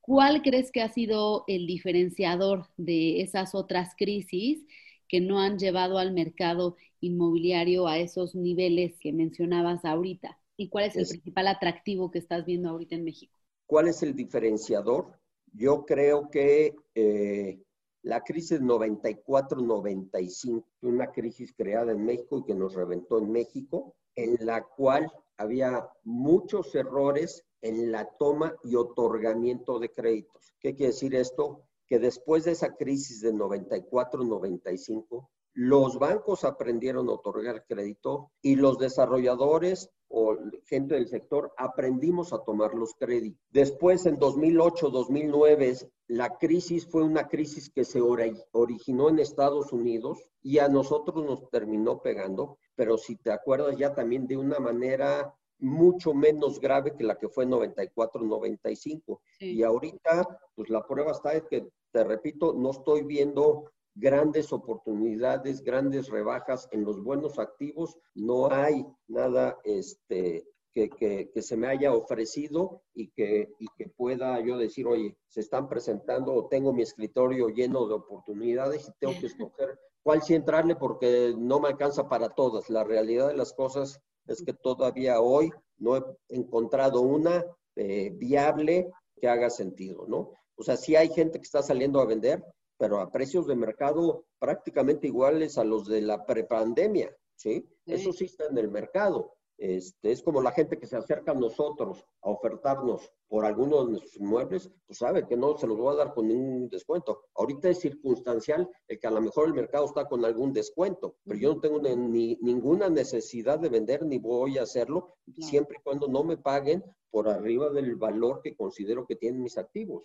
¿Cuál 0.00 0.42
crees 0.42 0.72
que 0.72 0.82
ha 0.82 0.88
sido 0.88 1.44
el 1.46 1.68
diferenciador 1.68 2.66
de 2.76 3.20
esas 3.20 3.54
otras 3.54 3.94
crisis 3.96 4.66
que 5.06 5.20
no 5.20 5.38
han 5.38 5.60
llevado 5.60 5.98
al 5.98 6.12
mercado 6.12 6.76
inmobiliario 6.98 7.86
a 7.86 7.98
esos 7.98 8.34
niveles 8.34 8.98
que 8.98 9.12
mencionabas 9.12 9.84
ahorita? 9.84 10.39
¿Y 10.60 10.68
cuál 10.68 10.84
es 10.84 10.94
el 10.96 11.08
principal 11.08 11.48
atractivo 11.48 12.10
que 12.10 12.18
estás 12.18 12.44
viendo 12.44 12.68
ahorita 12.68 12.94
en 12.94 13.04
México? 13.04 13.34
¿Cuál 13.64 13.88
es 13.88 14.02
el 14.02 14.14
diferenciador? 14.14 15.18
Yo 15.54 15.86
creo 15.86 16.28
que 16.28 16.76
eh, 16.94 17.62
la 18.02 18.20
crisis 18.20 18.60
94-95, 18.60 20.62
una 20.82 21.10
crisis 21.12 21.54
creada 21.56 21.92
en 21.92 22.04
México 22.04 22.40
y 22.40 22.44
que 22.44 22.54
nos 22.54 22.74
reventó 22.74 23.16
en 23.16 23.32
México, 23.32 23.96
en 24.14 24.36
la 24.44 24.62
cual 24.62 25.10
había 25.38 25.88
muchos 26.04 26.74
errores 26.74 27.46
en 27.62 27.90
la 27.90 28.10
toma 28.18 28.54
y 28.62 28.74
otorgamiento 28.74 29.78
de 29.78 29.90
créditos. 29.90 30.52
¿Qué 30.60 30.74
quiere 30.74 30.92
decir 30.92 31.14
esto? 31.14 31.62
Que 31.86 31.98
después 31.98 32.44
de 32.44 32.52
esa 32.52 32.76
crisis 32.76 33.22
de 33.22 33.32
94-95, 33.32 35.26
los 35.54 35.98
bancos 35.98 36.44
aprendieron 36.44 37.08
a 37.08 37.12
otorgar 37.12 37.64
crédito 37.66 38.30
y 38.42 38.56
los 38.56 38.76
desarrolladores 38.76 39.90
o 40.10 40.36
gente 40.66 40.96
del 40.96 41.08
sector 41.08 41.52
aprendimos 41.56 42.32
a 42.32 42.42
tomar 42.42 42.74
los 42.74 42.94
créditos. 42.94 43.40
Después, 43.50 44.04
en 44.06 44.18
2008-2009, 44.18 45.88
la 46.08 46.36
crisis 46.36 46.86
fue 46.86 47.04
una 47.04 47.28
crisis 47.28 47.70
que 47.70 47.84
se 47.84 48.00
originó 48.00 49.08
en 49.08 49.20
Estados 49.20 49.72
Unidos 49.72 50.28
y 50.42 50.58
a 50.58 50.68
nosotros 50.68 51.24
nos 51.24 51.48
terminó 51.50 52.02
pegando, 52.02 52.58
pero 52.74 52.98
si 52.98 53.16
te 53.16 53.30
acuerdas 53.30 53.76
ya 53.76 53.94
también 53.94 54.26
de 54.26 54.36
una 54.36 54.58
manera 54.58 55.32
mucho 55.60 56.12
menos 56.12 56.58
grave 56.58 56.96
que 56.96 57.04
la 57.04 57.16
que 57.16 57.28
fue 57.28 57.44
en 57.44 57.50
94-95. 57.50 59.20
Y 59.38 59.62
ahorita, 59.62 60.26
pues 60.54 60.70
la 60.70 60.84
prueba 60.86 61.12
está 61.12 61.34
es 61.34 61.44
que, 61.44 61.68
te 61.92 62.04
repito, 62.04 62.52
no 62.54 62.70
estoy 62.70 63.02
viendo 63.02 63.70
grandes 63.94 64.52
oportunidades, 64.52 65.62
grandes 65.62 66.08
rebajas 66.08 66.68
en 66.72 66.84
los 66.84 67.02
buenos 67.02 67.38
activos. 67.38 67.98
No 68.14 68.50
hay 68.50 68.84
nada 69.08 69.58
este, 69.64 70.44
que, 70.72 70.88
que, 70.88 71.42
se 71.42 71.56
me 71.56 71.66
haya 71.66 71.92
ofrecido 71.92 72.82
y 72.94 73.10
que, 73.10 73.52
y 73.58 73.66
que 73.76 73.88
pueda 73.88 74.40
yo 74.40 74.56
decir, 74.56 74.86
oye, 74.86 75.16
se 75.28 75.40
están 75.40 75.68
presentando 75.68 76.32
o 76.32 76.48
tengo 76.48 76.72
mi 76.72 76.82
escritorio 76.82 77.48
lleno 77.48 77.86
de 77.86 77.94
oportunidades 77.94 78.88
y 78.88 78.92
tengo 78.98 79.18
que 79.18 79.26
escoger 79.50 79.78
cuál 80.02 80.22
sí 80.22 80.34
entrarle 80.34 80.76
porque 80.76 81.34
no 81.36 81.60
me 81.60 81.68
alcanza 81.68 82.08
para 82.08 82.30
todas. 82.30 82.70
La 82.70 82.84
realidad 82.84 83.28
de 83.28 83.36
las 83.36 83.52
cosas 83.52 84.00
es 84.26 84.42
que 84.42 84.52
todavía 84.52 85.20
hoy 85.20 85.50
no 85.78 85.96
he 85.96 86.04
encontrado 86.28 87.00
una 87.00 87.44
eh, 87.76 88.10
viable 88.14 88.90
que 89.20 89.28
haga 89.28 89.50
sentido, 89.50 90.06
¿no? 90.06 90.32
O 90.56 90.62
sea, 90.62 90.76
sí 90.76 90.94
hay 90.94 91.08
gente 91.08 91.38
que 91.38 91.44
está 91.44 91.62
saliendo 91.62 92.00
a 92.00 92.06
vender, 92.06 92.44
pero 92.80 92.98
a 92.98 93.12
precios 93.12 93.46
de 93.46 93.54
mercado 93.54 94.24
prácticamente 94.38 95.06
iguales 95.06 95.58
a 95.58 95.64
los 95.64 95.86
de 95.86 96.00
la 96.00 96.24
prepandemia, 96.24 97.14
¿sí? 97.36 97.68
Eso 97.84 98.10
sí 98.10 98.24
está 98.24 98.46
en 98.46 98.56
el 98.56 98.70
mercado. 98.70 99.34
Este, 99.58 100.12
es 100.12 100.22
como 100.22 100.40
la 100.40 100.52
gente 100.52 100.78
que 100.78 100.86
se 100.86 100.96
acerca 100.96 101.32
a 101.32 101.34
nosotros 101.34 102.02
a 102.22 102.30
ofertarnos 102.30 103.12
por 103.28 103.44
algunos 103.44 103.84
de 103.84 103.90
nuestros 103.90 104.16
inmuebles, 104.16 104.70
pues 104.86 104.98
sabe 104.98 105.28
que 105.28 105.36
no 105.36 105.58
se 105.58 105.66
los 105.66 105.76
voy 105.76 105.92
a 105.92 105.98
dar 105.98 106.14
con 106.14 106.28
ningún 106.28 106.70
descuento. 106.70 107.20
Ahorita 107.34 107.68
es 107.68 107.80
circunstancial 107.80 108.66
el 108.88 108.98
que 108.98 109.06
a 109.06 109.10
lo 109.10 109.20
mejor 109.20 109.48
el 109.48 109.54
mercado 109.54 109.84
está 109.84 110.08
con 110.08 110.24
algún 110.24 110.54
descuento, 110.54 111.16
pero 111.26 111.38
yo 111.38 111.54
no 111.56 111.60
tengo 111.60 111.80
ni, 111.82 112.38
ninguna 112.40 112.88
necesidad 112.88 113.58
de 113.58 113.68
vender 113.68 114.06
ni 114.06 114.16
voy 114.16 114.56
a 114.56 114.62
hacerlo, 114.62 115.16
siempre 115.38 115.76
y 115.78 115.82
cuando 115.82 116.08
no 116.08 116.24
me 116.24 116.38
paguen 116.38 116.82
por 117.10 117.28
arriba 117.28 117.68
del 117.68 117.96
valor 117.96 118.40
que 118.42 118.56
considero 118.56 119.06
que 119.06 119.16
tienen 119.16 119.42
mis 119.42 119.58
activos. 119.58 120.04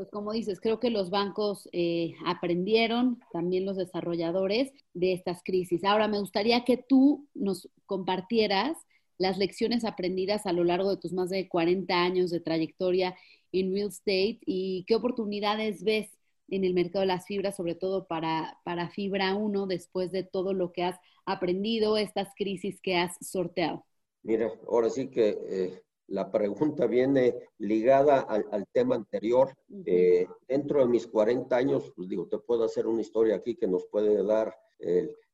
Pues 0.00 0.10
como 0.10 0.32
dices, 0.32 0.62
creo 0.62 0.80
que 0.80 0.88
los 0.88 1.10
bancos 1.10 1.68
eh, 1.72 2.14
aprendieron, 2.24 3.20
también 3.34 3.66
los 3.66 3.76
desarrolladores, 3.76 4.72
de 4.94 5.12
estas 5.12 5.42
crisis. 5.44 5.84
Ahora, 5.84 6.08
me 6.08 6.18
gustaría 6.18 6.64
que 6.64 6.78
tú 6.78 7.28
nos 7.34 7.68
compartieras 7.84 8.78
las 9.18 9.36
lecciones 9.36 9.84
aprendidas 9.84 10.46
a 10.46 10.54
lo 10.54 10.64
largo 10.64 10.88
de 10.88 10.96
tus 10.96 11.12
más 11.12 11.28
de 11.28 11.50
40 11.50 12.02
años 12.02 12.30
de 12.30 12.40
trayectoria 12.40 13.14
en 13.52 13.74
real 13.74 13.88
estate 13.88 14.38
y 14.46 14.86
qué 14.88 14.94
oportunidades 14.94 15.84
ves 15.84 16.08
en 16.48 16.64
el 16.64 16.72
mercado 16.72 17.00
de 17.00 17.08
las 17.08 17.26
fibras, 17.26 17.56
sobre 17.56 17.74
todo 17.74 18.06
para, 18.06 18.58
para 18.64 18.88
Fibra 18.88 19.34
1, 19.34 19.66
después 19.66 20.12
de 20.12 20.24
todo 20.24 20.54
lo 20.54 20.72
que 20.72 20.84
has 20.84 20.98
aprendido, 21.26 21.98
estas 21.98 22.28
crisis 22.38 22.80
que 22.80 22.96
has 22.96 23.14
sorteado. 23.20 23.84
Mira, 24.22 24.50
ahora 24.66 24.88
sí 24.88 25.10
que 25.10 25.36
eh, 25.46 25.82
la 26.10 26.30
pregunta 26.30 26.86
viene 26.86 27.34
ligada 27.58 28.20
al, 28.20 28.66
tema 28.72 28.94
anterior. 28.96 29.54
Eh, 29.86 30.26
dentro 30.48 30.80
de 30.80 30.88
mis 30.88 31.06
40 31.06 31.56
años, 31.56 31.92
pues 31.94 32.08
digo, 32.08 32.26
te 32.26 32.38
puedo 32.38 32.64
hacer 32.64 32.88
una 32.88 33.00
historia 33.00 33.36
aquí 33.36 33.54
que 33.56 33.68
nos 33.68 33.86
puede 33.86 34.22
dar 34.24 34.52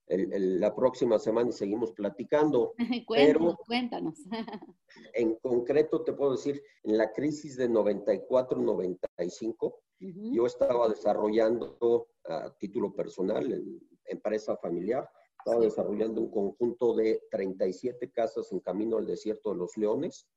la 0.08 0.74
próxima 0.74 1.18
semana 1.18 1.48
y 1.48 1.52
seguimos 1.52 1.92
platicando. 1.92 2.74
cuéntanos, 3.06 3.56
cuéntanos. 3.66 4.18
en 5.14 5.36
concreto 5.36 6.04
te 6.04 6.12
puedo 6.12 6.32
decir, 6.32 6.62
en 6.84 6.98
la 6.98 7.10
crisis 7.10 7.56
de 7.56 7.70
94-95, 7.70 9.76
yo 9.98 10.44
estaba 10.44 10.90
desarrollando 10.90 12.06
a 12.24 12.54
título 12.58 12.94
personal, 12.94 13.50
en 13.50 13.80
empresa 14.04 14.58
familiar, 14.58 15.08
estaba 15.38 15.62
desarrollando 15.62 16.20
un 16.20 16.30
conjunto 16.30 16.94
de 16.94 17.22
37 17.30 18.10
casas 18.10 18.52
en 18.52 18.60
camino 18.60 18.98
al 18.98 19.06
desierto 19.06 19.52
de 19.52 19.56
los 19.56 19.74
Leones 19.78 20.28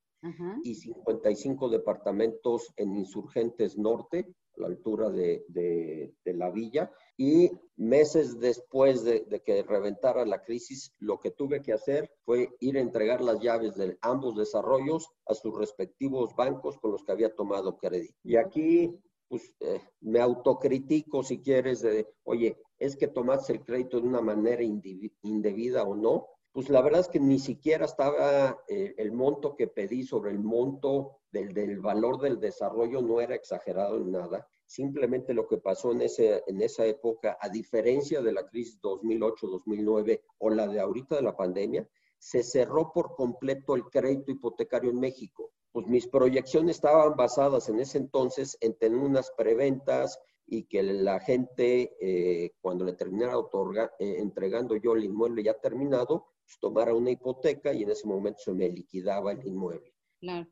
y 0.63 0.75
55 0.75 1.69
departamentos 1.69 2.73
en 2.75 2.95
Insurgentes 2.95 3.77
Norte, 3.77 4.27
a 4.57 4.61
la 4.61 4.67
altura 4.67 5.09
de, 5.09 5.43
de, 5.47 6.33
la 6.33 6.51
villa. 6.51 6.91
Y 7.17 7.51
meses 7.77 8.39
después 8.39 9.03
de, 9.03 9.25
que 9.45 9.63
reventara 9.63 10.25
la 10.25 10.41
crisis, 10.43 10.93
lo 10.99 11.19
que 11.19 11.31
tuve 11.31 11.61
que 11.61 11.73
hacer 11.73 12.11
fue 12.25 12.49
ir 12.59 12.77
a 12.77 12.81
entregar 12.81 13.21
las 13.21 13.39
llaves 13.39 13.75
de 13.75 13.97
ambos 14.01 14.35
desarrollos 14.35 15.09
a 15.25 15.33
sus 15.33 15.57
respectivos 15.57 16.35
bancos 16.35 16.77
con 16.77 16.91
los 16.91 17.03
que 17.03 17.11
había 17.11 17.33
tomado 17.33 17.77
crédito. 17.77 18.15
Y 18.23 18.35
aquí 18.35 18.93
pues, 19.27 19.53
eh, 19.59 19.81
me 20.01 20.19
autocritico 20.19 21.23
si 21.23 21.41
quieres 21.41 21.85
oye, 22.23 22.57
es 22.77 22.95
que 22.95 23.07
tomaste 23.07 23.53
el 23.53 23.63
crédito 23.63 23.99
de 23.99 24.07
una 24.07 24.21
manera 24.21 24.63
indebida 24.63 25.83
o 25.83 25.95
no, 25.95 26.27
pues 26.59 26.69
la 26.69 26.81
verdad 26.81 26.99
es 26.99 27.07
que 27.07 27.21
ni 27.21 27.39
siquiera 27.39 27.85
estaba 27.85 28.59
eh, 28.67 28.93
el 28.97 29.13
monto 29.13 29.55
que 29.55 29.67
pedí 29.67 30.03
sobre 30.03 30.31
el 30.31 30.39
monto 30.39 31.21
del, 31.31 31.53
del, 31.53 31.79
valor 31.79 32.19
del 32.19 32.37
desarrollo, 32.37 33.01
no 33.01 33.21
era 33.21 33.33
exagerado 33.33 33.95
en 33.95 34.11
nada. 34.11 34.45
Simplemente 34.65 35.33
lo 35.33 35.47
que 35.47 35.59
pasó 35.59 35.93
en, 35.93 36.01
ese, 36.01 36.43
en 36.47 36.61
esa 36.61 36.85
época, 36.85 37.37
a 37.39 37.47
diferencia 37.47 38.21
de 38.21 38.33
la 38.33 38.45
crisis 38.45 38.77
2008-2009 38.81 40.21
o 40.39 40.49
la 40.49 40.67
de 40.67 40.81
ahorita 40.81 41.15
de 41.15 41.21
la 41.21 41.37
pandemia, 41.37 41.87
se 42.17 42.43
cerró 42.43 42.91
por 42.91 43.15
completo 43.15 43.77
el 43.77 43.85
crédito 43.85 44.29
hipotecario 44.29 44.89
en 44.89 44.99
México. 44.99 45.53
Pues 45.71 45.87
mis 45.87 46.09
proyecciones 46.09 46.75
estaban 46.75 47.15
basadas 47.15 47.69
en 47.69 47.79
ese 47.79 47.99
entonces 47.99 48.57
en 48.59 48.77
tener 48.77 48.99
unas 48.99 49.31
preventas 49.37 50.19
y 50.45 50.63
que 50.63 50.83
la 50.83 51.21
gente, 51.21 51.95
eh, 52.01 52.51
cuando 52.59 52.83
le 52.83 52.95
terminara 52.95 53.37
otorga, 53.37 53.93
eh, 53.97 54.17
entregando 54.17 54.75
yo 54.75 54.93
el 54.93 55.05
inmueble 55.05 55.41
ya 55.41 55.53
terminado, 55.53 56.25
pues 56.49 56.59
tomara 56.59 56.95
una 56.95 57.11
hipoteca 57.11 57.71
y 57.71 57.83
en 57.83 57.91
ese 57.91 58.07
momento 58.07 58.39
se 58.39 58.51
me 58.53 58.67
liquidaba 58.69 59.33
el 59.33 59.45
inmueble. 59.45 59.93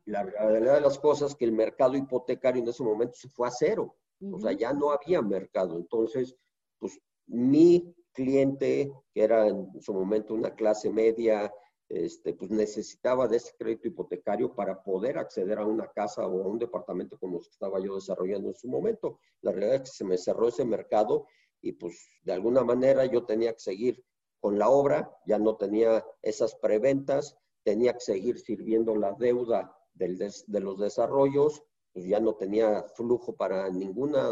La 0.04 0.22
realidad 0.22 0.76
de 0.76 0.80
las 0.80 0.98
cosas 1.00 1.32
es 1.32 1.36
que 1.36 1.44
el 1.44 1.50
mercado 1.50 1.96
hipotecario 1.96 2.62
en 2.62 2.68
ese 2.68 2.84
momento 2.84 3.14
se 3.16 3.28
fue 3.28 3.48
a 3.48 3.50
cero. 3.50 3.96
O 4.32 4.38
sea, 4.38 4.52
ya 4.52 4.72
no 4.72 4.92
había 4.92 5.20
mercado. 5.22 5.76
Entonces, 5.76 6.36
pues 6.78 7.00
mi 7.26 7.92
cliente, 8.12 8.92
que 9.12 9.22
era 9.22 9.48
en 9.48 9.68
su 9.80 9.92
momento 9.92 10.34
una 10.34 10.54
clase 10.54 10.88
media, 10.88 11.52
este, 11.88 12.32
pues 12.32 12.50
necesitaba 12.50 13.26
de 13.26 13.38
ese 13.38 13.54
crédito 13.58 13.88
hipotecario 13.88 14.54
para 14.54 14.80
poder 14.80 15.18
acceder 15.18 15.58
a 15.58 15.66
una 15.66 15.88
casa 15.88 16.26
o 16.28 16.44
a 16.44 16.46
un 16.46 16.60
departamento 16.60 17.18
como 17.18 17.38
los 17.38 17.48
que 17.48 17.54
estaba 17.54 17.80
yo 17.80 17.96
desarrollando 17.96 18.48
en 18.48 18.54
su 18.54 18.68
momento. 18.68 19.18
La 19.40 19.50
realidad 19.50 19.82
es 19.82 19.90
que 19.90 19.96
se 19.96 20.04
me 20.04 20.16
cerró 20.16 20.46
ese 20.46 20.64
mercado 20.64 21.26
y 21.60 21.72
pues 21.72 22.08
de 22.22 22.34
alguna 22.34 22.62
manera 22.62 23.04
yo 23.06 23.24
tenía 23.24 23.52
que 23.52 23.60
seguir 23.60 24.04
con 24.40 24.58
la 24.58 24.68
obra, 24.68 25.10
ya 25.26 25.38
no 25.38 25.56
tenía 25.56 26.04
esas 26.22 26.54
preventas, 26.56 27.36
tenía 27.64 27.92
que 27.94 28.00
seguir 28.00 28.38
sirviendo 28.38 28.96
la 28.96 29.12
deuda 29.12 29.74
del 29.94 30.18
de 30.18 30.60
los 30.60 30.78
desarrollos 30.78 31.62
pues 31.92 32.06
ya 32.06 32.20
no 32.20 32.34
tenía 32.34 32.84
flujo 32.94 33.34
para 33.34 33.68
ninguna, 33.70 34.28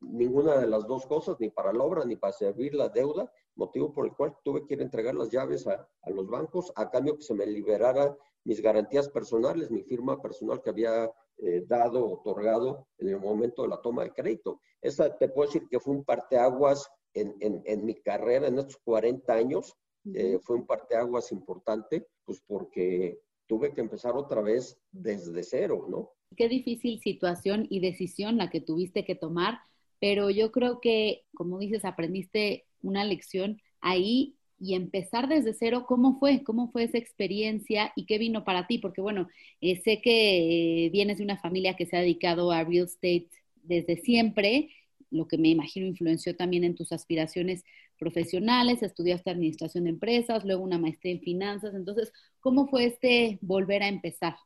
ninguna 0.00 0.58
de 0.58 0.66
las 0.66 0.86
dos 0.86 1.06
cosas, 1.06 1.36
ni 1.40 1.50
para 1.50 1.72
la 1.72 1.82
obra, 1.82 2.04
ni 2.04 2.16
para 2.16 2.32
servir 2.32 2.74
la 2.74 2.88
deuda, 2.88 3.32
motivo 3.56 3.92
por 3.92 4.06
el 4.06 4.14
cual 4.14 4.36
tuve 4.44 4.66
que 4.66 4.74
entregar 4.74 5.14
las 5.14 5.30
llaves 5.30 5.66
a, 5.66 5.88
a 6.02 6.10
los 6.10 6.28
bancos 6.28 6.72
a 6.76 6.90
cambio 6.90 7.16
que 7.16 7.22
se 7.22 7.34
me 7.34 7.46
liberara 7.46 8.16
mis 8.44 8.62
garantías 8.62 9.08
personales, 9.08 9.70
mi 9.70 9.82
firma 9.82 10.22
personal 10.22 10.62
que 10.62 10.70
había 10.70 11.10
eh, 11.38 11.64
dado, 11.66 12.08
otorgado 12.08 12.86
en 12.98 13.08
el 13.08 13.18
momento 13.18 13.62
de 13.62 13.68
la 13.68 13.80
toma 13.82 14.04
de 14.04 14.12
crédito. 14.12 14.60
Esa 14.80 15.16
te 15.16 15.28
puedo 15.28 15.48
decir 15.48 15.68
que 15.68 15.80
fue 15.80 15.94
un 15.94 16.04
parteaguas 16.04 16.88
en, 17.14 17.34
en, 17.40 17.62
en 17.64 17.84
mi 17.84 17.94
carrera, 17.94 18.48
en 18.48 18.58
estos 18.58 18.78
40 18.78 19.32
años, 19.32 19.76
eh, 20.14 20.38
fue 20.42 20.56
un 20.56 20.66
parteaguas 20.66 21.30
importante, 21.32 22.06
pues 22.24 22.42
porque 22.46 23.20
tuve 23.46 23.74
que 23.74 23.80
empezar 23.80 24.16
otra 24.16 24.40
vez 24.40 24.78
desde 24.90 25.42
cero, 25.42 25.86
¿no? 25.90 26.12
Qué 26.36 26.48
difícil 26.48 27.00
situación 27.00 27.66
y 27.68 27.80
decisión 27.80 28.36
la 28.36 28.48
que 28.50 28.60
tuviste 28.60 29.04
que 29.04 29.14
tomar, 29.14 29.58
pero 29.98 30.30
yo 30.30 30.52
creo 30.52 30.80
que, 30.80 31.24
como 31.34 31.58
dices, 31.58 31.84
aprendiste 31.84 32.64
una 32.82 33.04
lección 33.04 33.60
ahí 33.80 34.36
y 34.58 34.74
empezar 34.74 35.28
desde 35.28 35.54
cero, 35.54 35.84
¿cómo 35.86 36.18
fue? 36.18 36.44
¿Cómo 36.44 36.70
fue 36.70 36.84
esa 36.84 36.98
experiencia 36.98 37.92
y 37.96 38.04
qué 38.04 38.18
vino 38.18 38.44
para 38.44 38.66
ti? 38.66 38.78
Porque 38.78 39.00
bueno, 39.00 39.28
eh, 39.60 39.80
sé 39.82 40.00
que 40.00 40.86
eh, 40.86 40.90
vienes 40.90 41.18
de 41.18 41.24
una 41.24 41.38
familia 41.38 41.76
que 41.76 41.86
se 41.86 41.96
ha 41.96 42.00
dedicado 42.00 42.52
a 42.52 42.62
real 42.64 42.84
estate 42.84 43.28
desde 43.62 43.96
siempre, 43.96 44.70
lo 45.10 45.26
que 45.26 45.38
me 45.38 45.48
imagino 45.48 45.86
influenció 45.86 46.36
también 46.36 46.64
en 46.64 46.74
tus 46.74 46.92
aspiraciones 46.92 47.64
profesionales, 47.98 48.82
estudiaste 48.82 49.30
administración 49.30 49.84
de 49.84 49.90
empresas, 49.90 50.44
luego 50.44 50.62
una 50.62 50.78
maestría 50.78 51.12
en 51.12 51.20
finanzas, 51.20 51.74
entonces, 51.74 52.12
¿cómo 52.40 52.66
fue 52.68 52.86
este 52.86 53.38
volver 53.42 53.82
a 53.82 53.88
empezar? 53.88 54.36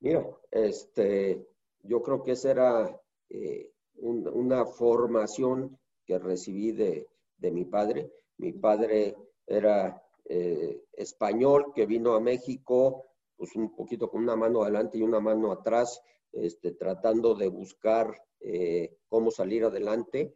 Mira, 0.00 0.24
este, 0.50 1.44
yo 1.82 2.02
creo 2.02 2.22
que 2.22 2.32
esa 2.32 2.50
era 2.50 3.00
eh, 3.30 3.70
una 3.96 4.66
formación 4.66 5.78
que 6.04 6.18
recibí 6.18 6.72
de, 6.72 7.08
mi 7.40 7.64
padre. 7.64 8.10
Mi 8.38 8.52
padre 8.52 9.16
era 9.46 10.02
eh, 10.26 10.82
español 10.92 11.72
que 11.74 11.86
vino 11.86 12.14
a 12.14 12.20
México, 12.20 13.04
pues 13.36 13.54
un 13.56 13.74
poquito 13.74 14.08
con 14.08 14.22
una 14.22 14.36
mano 14.36 14.62
adelante 14.62 14.98
y 14.98 15.02
una 15.02 15.20
mano 15.20 15.52
atrás, 15.52 16.00
este, 16.34 16.72
tratando 16.72 17.34
de 17.34 17.48
buscar 17.48 18.14
eh, 18.40 18.96
cómo 19.08 19.30
salir 19.30 19.64
adelante. 19.64 20.34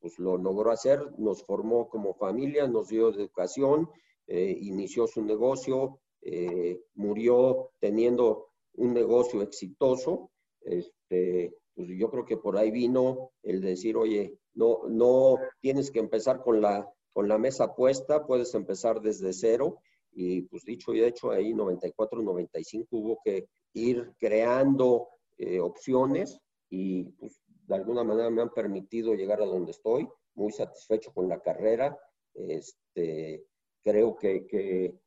pues 0.00 0.18
lo 0.18 0.36
logró 0.36 0.70
hacer, 0.70 1.00
nos 1.18 1.42
formó 1.42 1.88
como 1.88 2.14
familia, 2.14 2.68
nos 2.68 2.88
dio 2.88 3.08
educación, 3.08 3.90
inició 4.28 5.06
su 5.08 5.22
negocio, 5.24 6.00
murió 6.94 7.70
teniendo 7.80 8.50
un 8.74 8.94
negocio 8.94 9.42
exitoso, 9.42 10.30
este, 10.60 11.52
pues 11.74 11.88
yo 11.88 12.10
creo 12.10 12.24
que 12.24 12.36
por 12.36 12.56
ahí 12.56 12.70
vino 12.70 13.30
el 13.42 13.60
decir, 13.60 13.96
oye, 13.96 14.36
no, 14.54 14.80
no 14.88 15.36
tienes 15.60 15.90
que 15.90 16.00
empezar 16.00 16.42
con 16.42 16.60
la, 16.60 16.88
con 17.12 17.28
la 17.28 17.38
mesa 17.38 17.74
puesta, 17.74 18.26
puedes 18.26 18.52
empezar 18.54 19.00
desde 19.00 19.32
cero. 19.32 19.80
Y 20.10 20.42
pues 20.42 20.64
dicho 20.64 20.92
y 20.92 21.04
hecho, 21.04 21.30
ahí 21.30 21.54
94, 21.54 22.20
95 22.20 22.88
hubo 22.90 23.20
que 23.24 23.46
ir 23.78 24.14
creando 24.18 25.08
eh, 25.36 25.60
opciones 25.60 26.40
y 26.70 27.04
pues 27.12 27.40
de 27.66 27.74
alguna 27.74 28.04
manera 28.04 28.30
me 28.30 28.42
han 28.42 28.52
permitido 28.52 29.14
llegar 29.14 29.42
a 29.42 29.46
donde 29.46 29.72
estoy, 29.72 30.08
muy 30.34 30.52
satisfecho 30.52 31.12
con 31.12 31.28
la 31.28 31.40
carrera. 31.40 31.98
Este, 32.34 33.44
creo 33.82 34.16
que, 34.16 34.46
que 34.46 34.98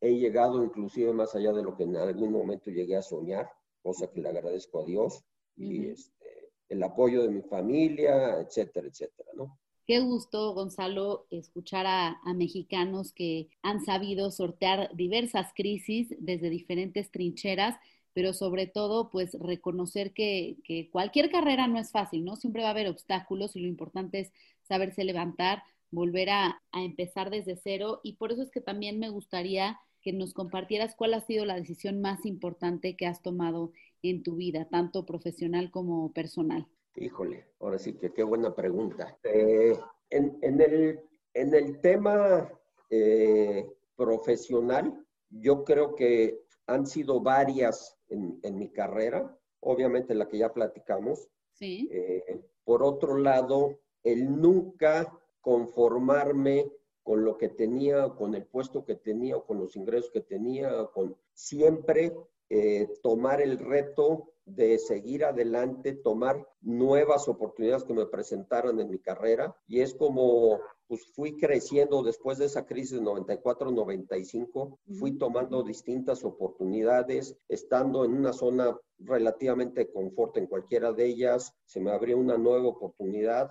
he 0.00 0.14
llegado 0.16 0.62
inclusive 0.64 1.12
más 1.12 1.34
allá 1.34 1.52
de 1.52 1.62
lo 1.62 1.76
que 1.76 1.84
en 1.84 1.96
algún 1.96 2.32
momento 2.32 2.70
llegué 2.70 2.96
a 2.96 3.02
soñar, 3.02 3.50
cosa 3.82 4.10
que 4.10 4.20
le 4.20 4.28
agradezco 4.28 4.80
a 4.80 4.84
Dios 4.84 5.24
y 5.56 5.88
este, 5.88 6.50
el 6.68 6.82
apoyo 6.82 7.22
de 7.22 7.30
mi 7.30 7.42
familia, 7.42 8.40
etcétera, 8.40 8.88
etcétera, 8.88 9.30
¿no? 9.34 9.58
Qué 9.88 10.00
gusto, 10.00 10.52
Gonzalo, 10.52 11.26
escuchar 11.30 11.86
a, 11.86 12.20
mexicanos 12.34 13.14
que 13.14 13.48
han 13.62 13.82
sabido 13.82 14.30
sortear 14.30 14.94
diversas 14.94 15.54
crisis 15.54 16.14
desde 16.18 16.50
diferentes 16.50 17.10
trincheras, 17.10 17.74
pero 18.18 18.32
sobre 18.32 18.66
todo, 18.66 19.10
pues 19.10 19.34
reconocer 19.38 20.12
que, 20.12 20.56
cualquier 20.90 21.30
carrera 21.30 21.68
no 21.68 21.78
es 21.78 21.92
fácil, 21.92 22.24
¿no? 22.24 22.34
Siempre 22.34 22.62
va 22.62 22.68
a 22.68 22.72
haber 22.72 22.88
obstáculos 22.88 23.54
y 23.54 23.60
lo 23.60 23.68
importante 23.68 24.18
es 24.18 24.32
saberse 24.62 25.04
levantar, 25.04 25.62
volver 25.92 26.30
a, 26.30 26.60
empezar 26.72 27.30
desde 27.30 27.54
cero 27.54 28.00
y 28.02 28.14
por 28.14 28.32
eso 28.32 28.42
es 28.42 28.50
que 28.50 28.60
también 28.60 28.98
me 28.98 29.08
gustaría 29.08 29.78
que 30.02 30.12
nos 30.12 30.34
compartieras 30.34 30.96
cuál 30.96 31.14
ha 31.14 31.20
sido 31.20 31.44
la 31.44 31.54
decisión 31.54 32.00
más 32.00 32.26
importante 32.26 32.96
que 32.96 33.06
has 33.06 33.22
tomado 33.22 33.70
en 34.02 34.24
tu 34.24 34.34
vida, 34.34 34.66
tanto 34.68 35.06
profesional 35.06 35.70
como 35.70 36.12
personal. 36.12 36.66
Híjole, 36.96 37.46
ahora 37.60 37.78
sí 37.78 37.92
que 37.92 38.12
qué 38.12 38.24
buena 38.24 38.52
pregunta. 38.52 39.16
Eh, 39.22 39.78
en, 40.10 40.40
el, 40.42 40.98
en, 41.34 41.54
el, 41.54 41.80
tema 41.80 42.50
eh, 42.90 43.64
profesional, 43.94 45.06
yo 45.30 45.62
creo 45.62 45.94
que 45.94 46.47
han 46.68 46.86
sido 46.86 47.20
varias 47.20 47.98
en, 48.08 48.38
en, 48.42 48.56
mi 48.58 48.68
carrera, 48.70 49.36
obviamente 49.60 50.14
la 50.14 50.28
que 50.28 50.38
ya 50.38 50.52
platicamos. 50.52 51.28
Sí. 51.52 51.88
Eh, 51.90 52.40
por 52.64 52.84
otro 52.84 53.16
lado, 53.16 53.80
el 54.04 54.40
nunca 54.40 55.12
conformarme 55.40 56.70
con 57.02 57.24
lo 57.24 57.38
que 57.38 57.48
tenía, 57.48 58.10
con 58.10 58.34
el 58.34 58.44
puesto 58.44 58.84
que 58.84 58.94
tenía, 58.94 59.36
o 59.38 59.46
con 59.46 59.58
los 59.58 59.74
ingresos 59.76 60.10
que 60.10 60.20
tenía, 60.20 60.70
con 60.92 61.16
siempre 61.32 62.14
eh, 62.50 62.86
tomar 63.02 63.40
el 63.40 63.58
reto 63.58 64.34
de 64.44 64.78
seguir 64.78 65.24
adelante, 65.24 65.94
tomar 65.94 66.46
nuevas 66.60 67.28
oportunidades 67.28 67.84
que 67.84 67.94
me 67.94 68.06
presentaran 68.06 68.78
en 68.78 68.90
mi 68.90 68.98
carrera. 68.98 69.56
Y 69.66 69.80
es 69.80 69.94
como 69.94 70.60
pues 70.88 71.06
fui 71.12 71.36
creciendo 71.36 72.02
después 72.02 72.38
de 72.38 72.46
esa 72.46 72.64
crisis 72.64 73.00
94-95, 73.00 74.78
fui 74.98 75.18
tomando 75.18 75.62
distintas 75.62 76.24
oportunidades, 76.24 77.36
estando 77.48 78.06
en 78.06 78.14
una 78.14 78.32
zona 78.32 78.76
relativamente 78.98 79.82
de 79.82 79.92
confort 79.92 80.38
en 80.38 80.46
cualquiera 80.46 80.92
de 80.92 81.04
ellas, 81.04 81.54
se 81.66 81.78
me 81.78 81.90
abrió 81.90 82.16
una 82.16 82.38
nueva 82.38 82.68
oportunidad, 82.68 83.50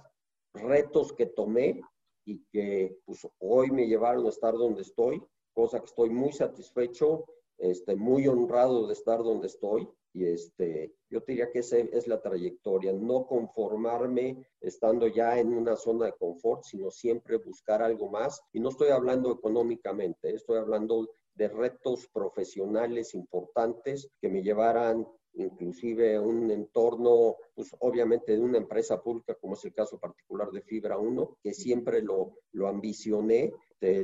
retos 0.53 1.13
que 1.13 1.27
tomé 1.27 1.79
y 2.25 2.43
que 2.51 2.97
pues, 3.05 3.27
hoy 3.39 3.69
me 3.69 3.87
llevaron 3.87 4.25
a 4.25 4.29
estar 4.29 4.55
donde 4.55 4.81
estoy, 4.81 5.23
cosa 5.53 5.79
que 5.79 5.85
estoy 5.85 6.09
muy 6.09 6.33
satisfecho, 6.33 7.25
este, 7.59 7.95
muy 7.95 8.27
honrado 8.27 8.87
de 8.87 8.93
estar 8.93 9.19
donde 9.23 9.47
estoy. 9.47 9.87
Y 10.17 10.25
este, 10.25 10.95
yo 11.11 11.19
diría 11.19 11.51
que 11.51 11.59
esa 11.59 11.77
es 11.77 12.07
la 12.07 12.19
trayectoria, 12.19 12.91
no 12.91 13.27
conformarme 13.27 14.47
estando 14.59 15.05
ya 15.05 15.37
en 15.37 15.53
una 15.53 15.75
zona 15.75 16.07
de 16.07 16.13
confort, 16.13 16.63
sino 16.63 16.89
siempre 16.89 17.37
buscar 17.37 17.83
algo 17.83 18.09
más. 18.09 18.41
Y 18.51 18.59
no 18.59 18.69
estoy 18.69 18.89
hablando 18.89 19.31
económicamente, 19.31 20.33
estoy 20.33 20.57
hablando 20.57 21.07
de 21.35 21.49
retos 21.49 22.07
profesionales 22.11 23.13
importantes 23.13 24.09
que 24.19 24.29
me 24.29 24.41
llevaran 24.41 25.05
inclusive 25.35 26.19
un 26.19 26.49
entorno, 26.49 27.35
pues 27.53 27.69
obviamente 27.81 28.31
de 28.31 28.39
una 28.39 28.57
empresa 28.57 28.99
pública, 28.99 29.35
como 29.35 29.53
es 29.53 29.63
el 29.65 29.73
caso 29.73 29.99
particular 29.99 30.49
de 30.49 30.63
Fibra 30.63 30.97
1, 30.97 31.37
que 31.43 31.53
siempre 31.53 32.01
lo, 32.01 32.39
lo 32.53 32.67
ambicioné, 32.67 33.53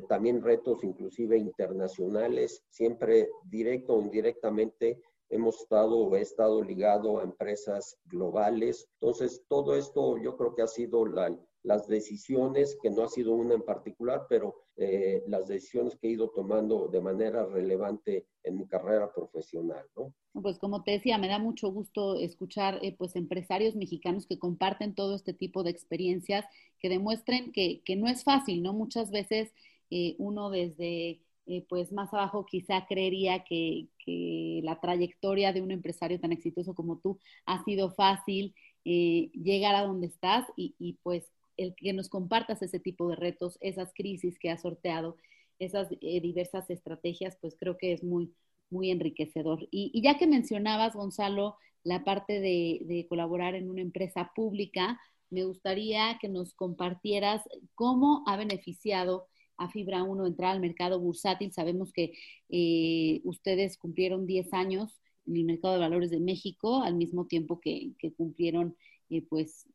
también 0.07 0.43
retos 0.43 0.83
inclusive 0.83 1.35
internacionales, 1.37 2.63
siempre 2.69 3.29
directo 3.43 3.95
o 3.95 4.01
indirectamente 4.01 5.01
hemos 5.33 5.61
estado 5.61 5.97
o 5.97 6.15
he 6.15 6.21
estado 6.21 6.61
ligado 6.61 7.19
a 7.19 7.23
empresas 7.23 7.97
globales. 8.05 8.87
Entonces, 9.01 9.43
todo 9.47 9.75
esto 9.75 10.17
yo 10.17 10.37
creo 10.37 10.55
que 10.55 10.61
ha 10.61 10.67
sido 10.67 11.05
la, 11.05 11.35
las 11.63 11.87
decisiones, 11.87 12.77
que 12.81 12.89
no 12.89 13.03
ha 13.03 13.07
sido 13.07 13.33
una 13.33 13.55
en 13.55 13.63
particular, 13.63 14.27
pero 14.29 14.55
eh, 14.75 15.23
las 15.27 15.47
decisiones 15.47 15.95
que 15.95 16.07
he 16.07 16.11
ido 16.11 16.29
tomando 16.29 16.87
de 16.87 17.01
manera 17.01 17.45
relevante 17.45 18.27
en 18.43 18.57
mi 18.57 18.67
carrera 18.67 19.11
profesional, 19.13 19.85
¿no? 19.95 20.13
Pues 20.41 20.59
como 20.59 20.83
te 20.83 20.91
decía, 20.91 21.17
me 21.17 21.27
da 21.27 21.39
mucho 21.39 21.71
gusto 21.71 22.19
escuchar 22.19 22.79
eh, 22.81 22.95
pues 22.97 23.15
empresarios 23.15 23.75
mexicanos 23.75 24.27
que 24.27 24.39
comparten 24.39 24.93
todo 24.93 25.15
este 25.15 25.33
tipo 25.33 25.63
de 25.63 25.71
experiencias, 25.71 26.45
que 26.79 26.89
demuestren 26.89 27.51
que, 27.51 27.81
que 27.85 27.95
no 27.95 28.07
es 28.07 28.23
fácil, 28.23 28.61
¿no? 28.61 28.73
Muchas 28.73 29.09
veces 29.09 29.53
eh, 29.89 30.15
uno 30.17 30.49
desde 30.49 31.21
pues 31.67 31.91
más 31.91 32.13
abajo 32.13 32.45
quizá 32.45 32.85
creería 32.87 33.43
que, 33.43 33.89
que, 34.05 34.61
la 34.63 34.79
trayectoria 34.79 35.51
de 35.53 35.61
un 35.61 35.71
empresario 35.71 36.19
tan 36.19 36.31
exitoso 36.31 36.73
como 36.73 36.99
tú 36.99 37.19
ha 37.45 37.63
sido 37.63 37.91
fácil 37.91 38.55
llegar 38.85 39.75
a 39.75 39.83
donde 39.83 40.07
estás 40.07 40.45
y, 40.55 40.75
y 40.79 40.99
pues 41.03 41.31
el 41.57 41.75
que 41.75 41.93
nos 41.93 42.09
compartas 42.09 42.61
ese 42.61 42.79
tipo 42.79 43.09
de 43.09 43.15
retos, 43.15 43.57
esas 43.61 43.93
crisis 43.93 44.39
que 44.39 44.49
has 44.49 44.61
sorteado, 44.61 45.17
esas 45.59 45.87
eh, 46.01 46.21
diversas 46.21 46.69
estrategias, 46.69 47.37
pues 47.39 47.55
creo 47.59 47.77
que 47.77 47.93
es 47.93 48.03
muy, 48.03 48.33
muy 48.69 48.91
enriquecedor. 48.91 49.67
Y, 49.71 50.01
ya 50.01 50.17
que 50.17 50.27
mencionabas, 50.27 50.95
Gonzalo, 50.95 51.57
la 51.83 52.03
parte 52.03 52.39
de, 52.39 53.05
colaborar 53.09 53.55
en 53.55 53.69
una 53.69 53.81
empresa 53.81 54.31
pública, 54.35 54.99
me 55.29 55.43
gustaría 55.45 56.17
que 56.21 56.29
nos 56.29 56.53
compartieras 56.53 57.43
cómo 57.75 58.23
ha 58.27 58.37
beneficiado 58.37 59.27
a 59.57 59.69
Fibra 59.69 60.03
1 60.03 60.25
entrar 60.25 60.51
al 60.51 60.59
mercado 60.59 60.99
bursátil. 60.99 61.51
Sabemos 61.51 61.91
que 61.93 62.13
eh, 62.49 63.21
ustedes 63.23 63.77
cumplieron 63.77 64.25
10 64.25 64.53
años 64.53 65.01
en 65.25 65.37
el 65.37 65.45
mercado 65.45 65.75
de 65.75 65.79
valores 65.79 66.09
de 66.09 66.19
México, 66.19 66.81
al 66.83 66.95
mismo 66.95 67.27
tiempo 67.27 67.59
que, 67.59 67.93
cumplieron 68.17 68.75
eh, 69.09 69.25
pues 69.29 69.67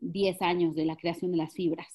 10 0.00 0.42
años 0.42 0.74
de 0.74 0.84
la 0.84 0.96
creación 0.96 1.30
de 1.32 1.38
las 1.38 1.54
fibras? 1.54 1.86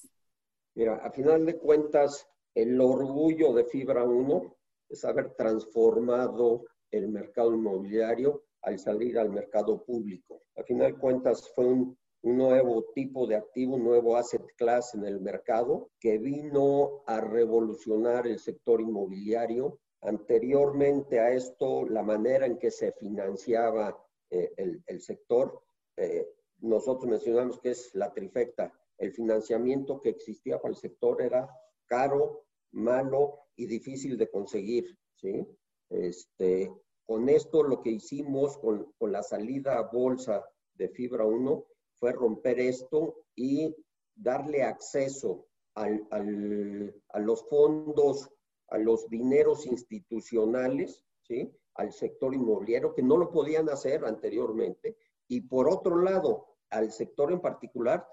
Mira, 0.74 0.96
a 0.96 1.10
final 1.10 1.46
de 1.46 1.56
cuentas, 1.58 2.26
el 2.54 2.80
orgullo 2.80 3.52
de 3.52 3.64
Fibra 3.64 4.04
1 4.04 4.56
es 4.88 5.04
haber 5.04 5.34
transformado 5.34 6.64
el 6.90 7.08
mercado 7.08 7.54
inmobiliario 7.54 8.44
al 8.62 8.78
salir 8.78 9.18
al 9.18 9.30
mercado 9.30 9.84
público. 9.84 10.42
A 10.56 10.62
final 10.64 10.92
de 10.92 10.98
cuentas, 10.98 11.50
fue 11.54 11.66
un, 11.66 11.98
nuevo 12.22 12.84
tipo 12.94 13.26
de 13.26 13.36
activo, 13.36 13.76
un 13.76 13.84
nuevo 13.84 14.16
asset 14.16 14.44
class 14.56 14.94
en 14.94 15.04
el 15.04 15.20
mercado 15.20 15.90
que 15.98 16.18
vino 16.18 17.02
a 17.06 17.20
revolucionar 17.20 18.26
el 18.26 18.38
sector 18.38 18.80
inmobiliario. 18.80 19.78
Anteriormente 20.02 21.20
a 21.20 21.32
esto, 21.32 21.84
la 21.84 22.02
manera 22.02 22.46
en 22.46 22.58
que 22.58 22.70
se 22.70 22.92
financiaba 22.92 23.96
eh, 24.30 24.52
el, 24.86 25.00
sector 25.00 25.62
eh, 25.96 26.26
nosotros 26.60 27.10
mencionamos 27.10 27.58
que 27.60 27.70
es 27.70 27.94
la 27.94 28.12
trifecta. 28.12 28.72
El 28.98 29.12
financiamiento 29.12 30.00
que 30.00 30.10
existía 30.10 30.60
para 30.60 30.72
el 30.72 30.76
sector 30.76 31.22
era 31.22 31.48
caro, 31.86 32.44
malo 32.72 33.46
y 33.56 33.66
difícil 33.66 34.16
de 34.16 34.30
conseguir. 34.30 34.96
¿sí? 35.16 35.46
Este, 35.88 36.70
con 37.06 37.28
esto 37.28 37.62
lo 37.62 37.80
que 37.80 37.90
hicimos 37.90 38.58
con, 38.58 38.92
con 38.98 39.10
la 39.10 39.22
salida 39.22 39.78
a 39.78 39.90
bolsa 39.90 40.44
de 40.74 40.88
Fibra 40.90 41.24
1 41.24 41.64
fue 42.00 42.12
romper 42.12 42.58
esto 42.58 43.14
y 43.36 43.76
darle 44.16 44.64
acceso 44.64 45.46
a 45.74 47.18
los 47.20 47.48
fondos, 47.48 48.28
a 48.68 48.78
los 48.78 49.08
dineros 49.08 49.66
institucionales, 49.66 51.04
¿sí? 51.22 51.52
al 51.74 51.92
sector 51.92 52.34
inmobiliario, 52.34 52.94
que 52.94 53.02
no 53.02 53.16
lo 53.16 53.30
podían 53.30 53.68
hacer 53.68 54.04
anteriormente. 54.04 54.96
Y 55.28 55.42
por 55.42 55.68
otro 55.68 56.02
lado, 56.02 56.56
al 56.70 56.90
sector 56.90 57.32
en 57.32 57.40
particular 57.40 58.06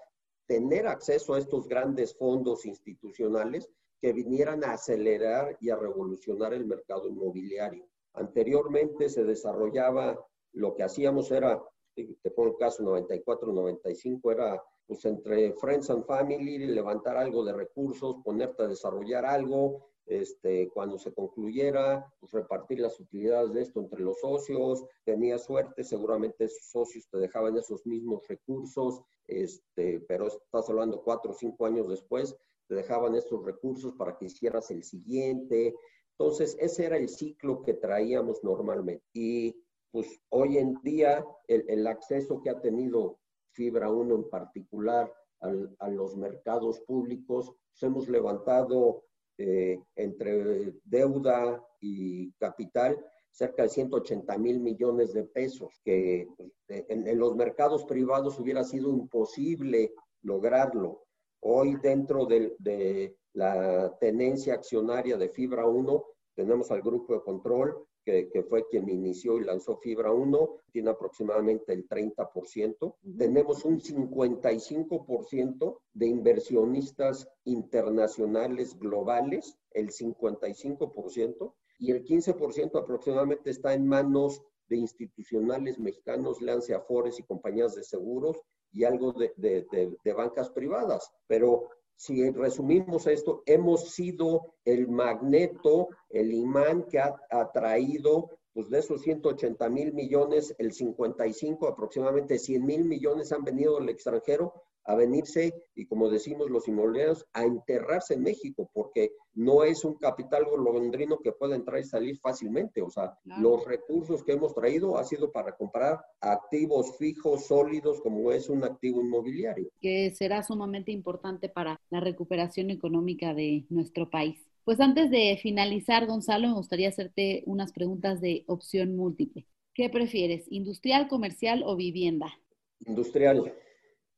tener 0.46 0.86
acceso 0.86 1.34
a 1.34 1.38
estos 1.38 1.68
grandes 1.68 2.16
fondos 2.16 2.64
institucionales 2.64 3.68
que 4.00 4.12
vinieran 4.12 4.64
a 4.64 4.72
acelerar 4.72 5.56
y 5.60 5.70
a 5.70 5.76
revolucionar 5.76 6.54
el 6.54 6.64
mercado 6.64 7.08
inmobiliario. 7.08 7.86
Anteriormente 8.14 9.08
se 9.08 9.24
desarrollaba, 9.24 10.18
lo 10.52 10.74
que 10.74 10.84
hacíamos 10.84 11.30
era, 11.30 11.62
te 12.04 12.30
pongo 12.30 12.50
el 12.50 12.56
caso 12.56 12.82
94-95, 12.82 14.32
era 14.32 14.62
pues 14.86 15.04
entre 15.04 15.52
Friends 15.52 15.90
and 15.90 16.04
Family, 16.06 16.58
levantar 16.66 17.16
algo 17.16 17.44
de 17.44 17.52
recursos, 17.52 18.16
ponerte 18.24 18.62
a 18.62 18.68
desarrollar 18.68 19.26
algo, 19.26 19.90
este, 20.06 20.70
cuando 20.70 20.98
se 20.98 21.12
concluyera, 21.12 22.10
pues 22.18 22.32
repartir 22.32 22.80
las 22.80 22.98
utilidades 22.98 23.52
de 23.52 23.60
esto 23.60 23.80
entre 23.80 24.00
los 24.00 24.18
socios, 24.20 24.86
tenía 25.04 25.38
suerte, 25.38 25.84
seguramente 25.84 26.44
esos 26.44 26.70
socios 26.70 27.06
te 27.10 27.18
dejaban 27.18 27.56
esos 27.58 27.84
mismos 27.86 28.26
recursos, 28.26 29.02
este, 29.26 30.00
pero 30.08 30.28
estás 30.28 30.70
hablando 30.70 31.02
cuatro 31.02 31.32
o 31.32 31.34
cinco 31.34 31.66
años 31.66 31.88
después, 31.88 32.34
te 32.68 32.74
dejaban 32.74 33.14
estos 33.14 33.44
recursos 33.44 33.94
para 33.94 34.16
que 34.16 34.26
hicieras 34.26 34.70
el 34.70 34.82
siguiente. 34.84 35.74
Entonces, 36.18 36.56
ese 36.60 36.86
era 36.86 36.96
el 36.96 37.08
ciclo 37.08 37.62
que 37.62 37.74
traíamos 37.74 38.42
normalmente. 38.42 39.04
Y 39.12 39.56
pues 39.90 40.20
hoy 40.30 40.58
en 40.58 40.74
día, 40.82 41.24
el, 41.46 41.86
acceso 41.86 42.40
que 42.40 42.50
ha 42.50 42.60
tenido 42.60 43.18
Fibra 43.52 43.90
1 43.90 44.14
en 44.14 44.28
particular 44.28 45.12
a 45.40 45.88
los 45.88 46.16
mercados 46.16 46.80
públicos, 46.80 47.52
pues 47.70 47.82
hemos 47.82 48.08
levantado 48.08 49.04
eh, 49.38 49.80
entre 49.96 50.74
deuda 50.84 51.64
y 51.80 52.32
capital, 52.32 52.98
cerca 53.30 53.62
de 53.62 53.68
180 53.68 54.36
mil 54.38 54.58
millones 54.60 55.12
de 55.12 55.24
pesos, 55.24 55.80
que 55.84 56.26
pues, 56.36 56.50
en, 56.66 57.18
los 57.18 57.36
mercados 57.36 57.84
privados 57.84 58.38
hubiera 58.40 58.64
sido 58.64 58.90
imposible 58.90 59.94
lograrlo. 60.22 61.04
Hoy 61.40 61.76
dentro 61.76 62.26
de, 62.26 62.56
de 62.58 63.16
la 63.32 63.96
tenencia 64.00 64.54
accionaria 64.54 65.16
de 65.16 65.28
Fibra 65.28 65.66
1 65.66 66.04
tenemos 66.34 66.70
al 66.72 66.82
grupo 66.82 67.14
de 67.14 67.22
control 67.22 67.87
que, 68.32 68.42
fue 68.42 68.66
quien 68.68 68.88
inició 68.88 69.38
y 69.38 69.44
lanzó 69.44 69.76
Fibra 69.76 70.12
1, 70.12 70.48
tiene 70.72 70.90
aproximadamente 70.90 71.72
el 71.72 71.86
30%. 71.86 72.94
Tenemos 73.18 73.64
un 73.64 73.80
55% 73.80 75.78
de 75.92 76.06
inversionistas 76.06 77.28
internacionales 77.44 78.78
globales, 78.78 79.58
el 79.72 79.90
55%, 79.90 81.54
y 81.80 81.92
el 81.92 82.04
15% 82.04 82.80
aproximadamente 82.80 83.50
está 83.50 83.74
en 83.74 83.86
manos 83.86 84.42
de 84.68 84.76
institucionales 84.76 85.78
mexicanos, 85.78 86.40
lance 86.40 86.74
Afores 86.74 87.18
y 87.18 87.22
compañías 87.22 87.74
de 87.74 87.84
seguros 87.84 88.40
y 88.72 88.84
algo 88.84 89.12
de, 89.12 89.32
de 89.36 90.12
bancas 90.12 90.50
privadas. 90.50 91.10
Pero 91.26 91.68
si 91.98 92.30
resumimos 92.30 93.08
esto, 93.08 93.42
hemos 93.44 93.90
sido 93.90 94.54
el 94.64 94.86
magneto, 94.86 95.88
el 96.10 96.32
imán 96.32 96.84
que 96.84 97.00
ha 97.00 97.16
atraído, 97.28 98.37
pues 98.58 98.70
de 98.70 98.80
esos 98.80 99.02
180 99.02 99.68
mil 99.68 99.92
millones, 99.92 100.52
el 100.58 100.72
55, 100.72 101.68
aproximadamente 101.68 102.40
100 102.40 102.66
mil 102.66 102.84
millones 102.84 103.30
han 103.30 103.44
venido 103.44 103.78
del 103.78 103.88
extranjero 103.88 104.52
a 104.82 104.96
venirse 104.96 105.54
y 105.76 105.86
como 105.86 106.10
decimos 106.10 106.50
los 106.50 106.66
inmobiliarios, 106.66 107.24
a 107.34 107.44
enterrarse 107.44 108.14
en 108.14 108.24
México, 108.24 108.68
porque 108.74 109.12
no 109.34 109.62
es 109.62 109.84
un 109.84 109.94
capital 109.94 110.46
golondrino 110.46 111.18
que 111.18 111.30
pueda 111.30 111.54
entrar 111.54 111.78
y 111.78 111.84
salir 111.84 112.18
fácilmente. 112.18 112.82
O 112.82 112.90
sea, 112.90 113.16
los 113.22 113.64
recursos 113.64 114.24
que 114.24 114.32
hemos 114.32 114.52
traído 114.54 114.98
ha 114.98 115.04
sido 115.04 115.30
para 115.30 115.54
comprar 115.54 116.00
activos 116.20 116.96
fijos, 116.98 117.46
sólidos, 117.46 118.00
como 118.00 118.32
es 118.32 118.48
un 118.48 118.64
activo 118.64 119.00
inmobiliario. 119.00 119.68
Que 119.80 120.10
será 120.16 120.42
sumamente 120.42 120.90
importante 120.90 121.48
para 121.48 121.80
la 121.90 122.00
recuperación 122.00 122.70
económica 122.70 123.34
de 123.34 123.66
nuestro 123.68 124.10
país. 124.10 124.47
Pues 124.68 124.80
antes 124.80 125.10
de 125.10 125.38
finalizar, 125.40 126.06
Gonzalo, 126.06 126.46
me 126.48 126.52
gustaría 126.52 126.90
hacerte 126.90 127.42
unas 127.46 127.72
preguntas 127.72 128.20
de 128.20 128.44
opción 128.48 128.96
múltiple. 128.96 129.46
¿Qué 129.72 129.88
prefieres, 129.88 130.44
industrial, 130.50 131.08
comercial 131.08 131.62
o 131.64 131.74
vivienda? 131.74 132.38
Industrial. 132.80 133.54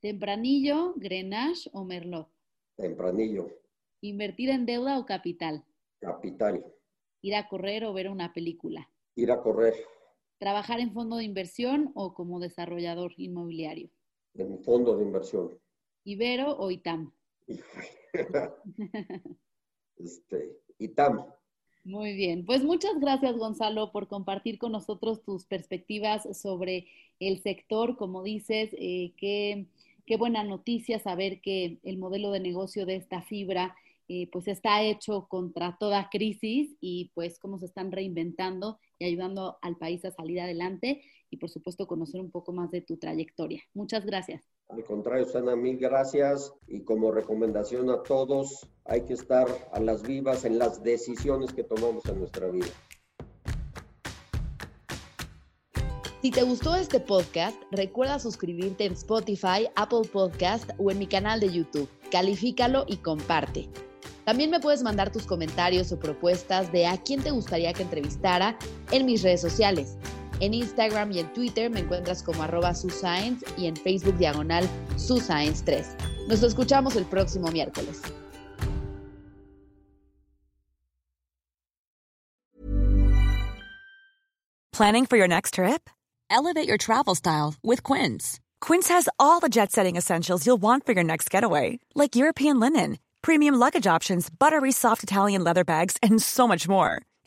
¿Tempranillo, 0.01 0.95
Grenache 0.97 1.71
o 1.73 1.85
Merlot? 1.85 2.29
Tempranillo. 2.75 3.47
¿Invertir 4.01 4.51
en 4.51 4.67
deuda 4.67 4.99
o 4.99 5.07
capital? 5.07 5.65
Capital. 6.01 6.65
¿Ir 7.23 7.37
a 7.37 7.47
correr 7.47 7.85
o 7.85 7.93
ver 7.93 8.11
una 8.11 8.33
película? 8.33 8.91
Ir 9.15 9.31
a 9.31 9.41
correr. 9.41 9.75
¿Trabajar 10.39 10.81
en 10.81 10.93
fondo 10.93 11.19
de 11.19 11.23
inversión 11.27 11.93
o 11.95 12.13
como 12.13 12.41
desarrollador 12.41 13.13
inmobiliario? 13.19 13.89
En 14.35 14.59
fondo 14.65 14.97
de 14.97 15.05
inversión. 15.05 15.57
¿Ibero 16.03 16.59
o 16.59 16.73
ITAM? 16.73 17.15
este, 20.03 20.59
ITAM. 20.79 21.25
Muy 21.85 22.15
bien, 22.15 22.45
pues 22.45 22.63
muchas 22.63 23.01
gracias 23.01 23.37
Gonzalo 23.37 23.91
por 23.91 24.07
compartir 24.07 24.59
con 24.59 24.73
nosotros 24.73 25.23
tus 25.23 25.47
perspectivas 25.47 26.29
sobre 26.39 26.87
el 27.21 27.43
sector. 27.43 27.97
Como 27.97 28.23
dices, 28.23 28.71
eh, 28.79 29.13
qué, 29.17 29.67
qué 30.05 30.17
buena 30.17 30.45
noticia 30.45 30.99
saber 30.99 31.41
que 31.41 31.79
el 31.83 31.97
modelo 31.97 32.33
de 32.33 32.41
negocio 32.41 32.85
de 32.85 32.97
esta 32.97 33.23
fibra 33.23 33.75
eh, 34.13 34.29
pues 34.33 34.49
está 34.49 34.83
hecho 34.83 35.29
contra 35.29 35.77
toda 35.79 36.11
crisis 36.11 36.77
y 36.81 37.13
pues 37.15 37.39
cómo 37.39 37.59
se 37.59 37.67
están 37.67 37.93
reinventando 37.93 38.81
y 38.99 39.05
ayudando 39.05 39.59
al 39.63 39.77
país 39.77 40.05
a 40.05 40.11
salir 40.11 40.41
adelante 40.41 41.01
y 41.31 41.37
por 41.37 41.49
supuesto 41.49 41.87
conocer 41.87 42.21
un 42.21 42.31
poco 42.31 42.53
más 42.53 42.71
de 42.71 42.81
tu 42.81 42.97
trayectoria. 42.97 43.63
Muchas 43.75 44.05
gracias. 44.05 44.43
Al 44.69 44.85
contrario, 44.85 45.25
Sana, 45.27 45.57
mil 45.57 45.79
gracias 45.79 46.53
y 46.67 46.83
como 46.83 47.11
recomendación 47.13 47.91
a 47.91 48.03
todos, 48.03 48.69
hay 48.85 49.03
que 49.03 49.15
estar 49.15 49.47
a 49.73 49.81
las 49.81 50.03
vivas 50.03 50.45
en 50.45 50.59
las 50.59 50.83
decisiones 50.83 51.53
que 51.53 51.65
tomamos 51.65 52.05
en 52.07 52.19
nuestra 52.19 52.49
vida. 52.49 52.69
Si 56.23 56.31
te 56.31 56.43
gustó 56.43 56.75
este 56.75 57.01
podcast, 57.01 57.57
recuerda 57.71 58.19
suscribirte 58.19 58.85
en 58.85 58.93
Spotify, 58.93 59.69
Apple 59.75 60.07
Podcast 60.13 60.69
o 60.77 60.91
en 60.91 60.99
mi 60.99 61.07
canal 61.07 61.41
de 61.41 61.51
YouTube. 61.51 61.89
Califícalo 62.11 62.85
y 62.87 62.99
comparte. 62.99 63.71
También 64.27 64.51
me 64.51 64.61
puedes 64.61 64.83
mandar 64.83 65.11
tus 65.11 65.27
comentarios 65.27 65.93
o 65.93 65.99
propuestas 65.99 66.71
de 66.73 66.87
a 66.87 66.99
quién 66.99 67.23
te 67.23 67.31
gustaría 67.31 67.73
que 67.73 67.83
entrevistara 67.83 68.59
en 68.93 69.07
mis 69.07 69.23
redes 69.23 69.41
sociales. 69.41 69.97
En 70.41 70.55
Instagram 70.55 71.13
y 71.13 71.21
en 71.21 71.33
Twitter 71.33 71.71
me 71.71 71.81
encuentras 71.81 72.23
como 72.23 72.43
arroba 72.43 72.75
suscience 72.75 73.45
y 73.57 73.67
en 73.67 73.77
Facebook 73.77 74.17
diagonal 74.19 74.69
suscience3. 74.97 75.85
Nos 76.29 76.43
escuchamos 76.43 76.97
el 76.97 77.05
próximo 77.05 77.49
miércoles. 77.51 78.03
Planning 84.73 85.07
for 85.07 85.19
your 85.19 85.29
next 85.29 85.55
trip? 85.55 85.91
Elevate 86.31 86.67
your 86.67 86.79
travel 86.79 87.15
style 87.15 87.55
with 87.63 87.83
Quince. 87.83 88.41
Quince 88.61 88.89
has 88.89 89.09
all 89.19 89.41
the 89.41 89.51
jet 89.51 89.73
setting 89.73 89.97
essentials 89.97 90.47
you'll 90.47 90.61
want 90.61 90.87
for 90.87 90.93
your 90.93 91.05
next 91.05 91.29
getaway, 91.31 91.81
like 91.95 92.17
European 92.17 92.59
linen 92.59 92.97
premium 93.23 93.55
luggage 93.57 93.87
options, 93.87 94.31
buttery 94.31 94.73
soft 94.73 95.03
Italian 95.03 95.45
leather 95.45 95.65
bags, 95.65 95.97
and 96.03 96.23
so 96.23 96.49
much 96.49 96.69
more. 96.69 97.03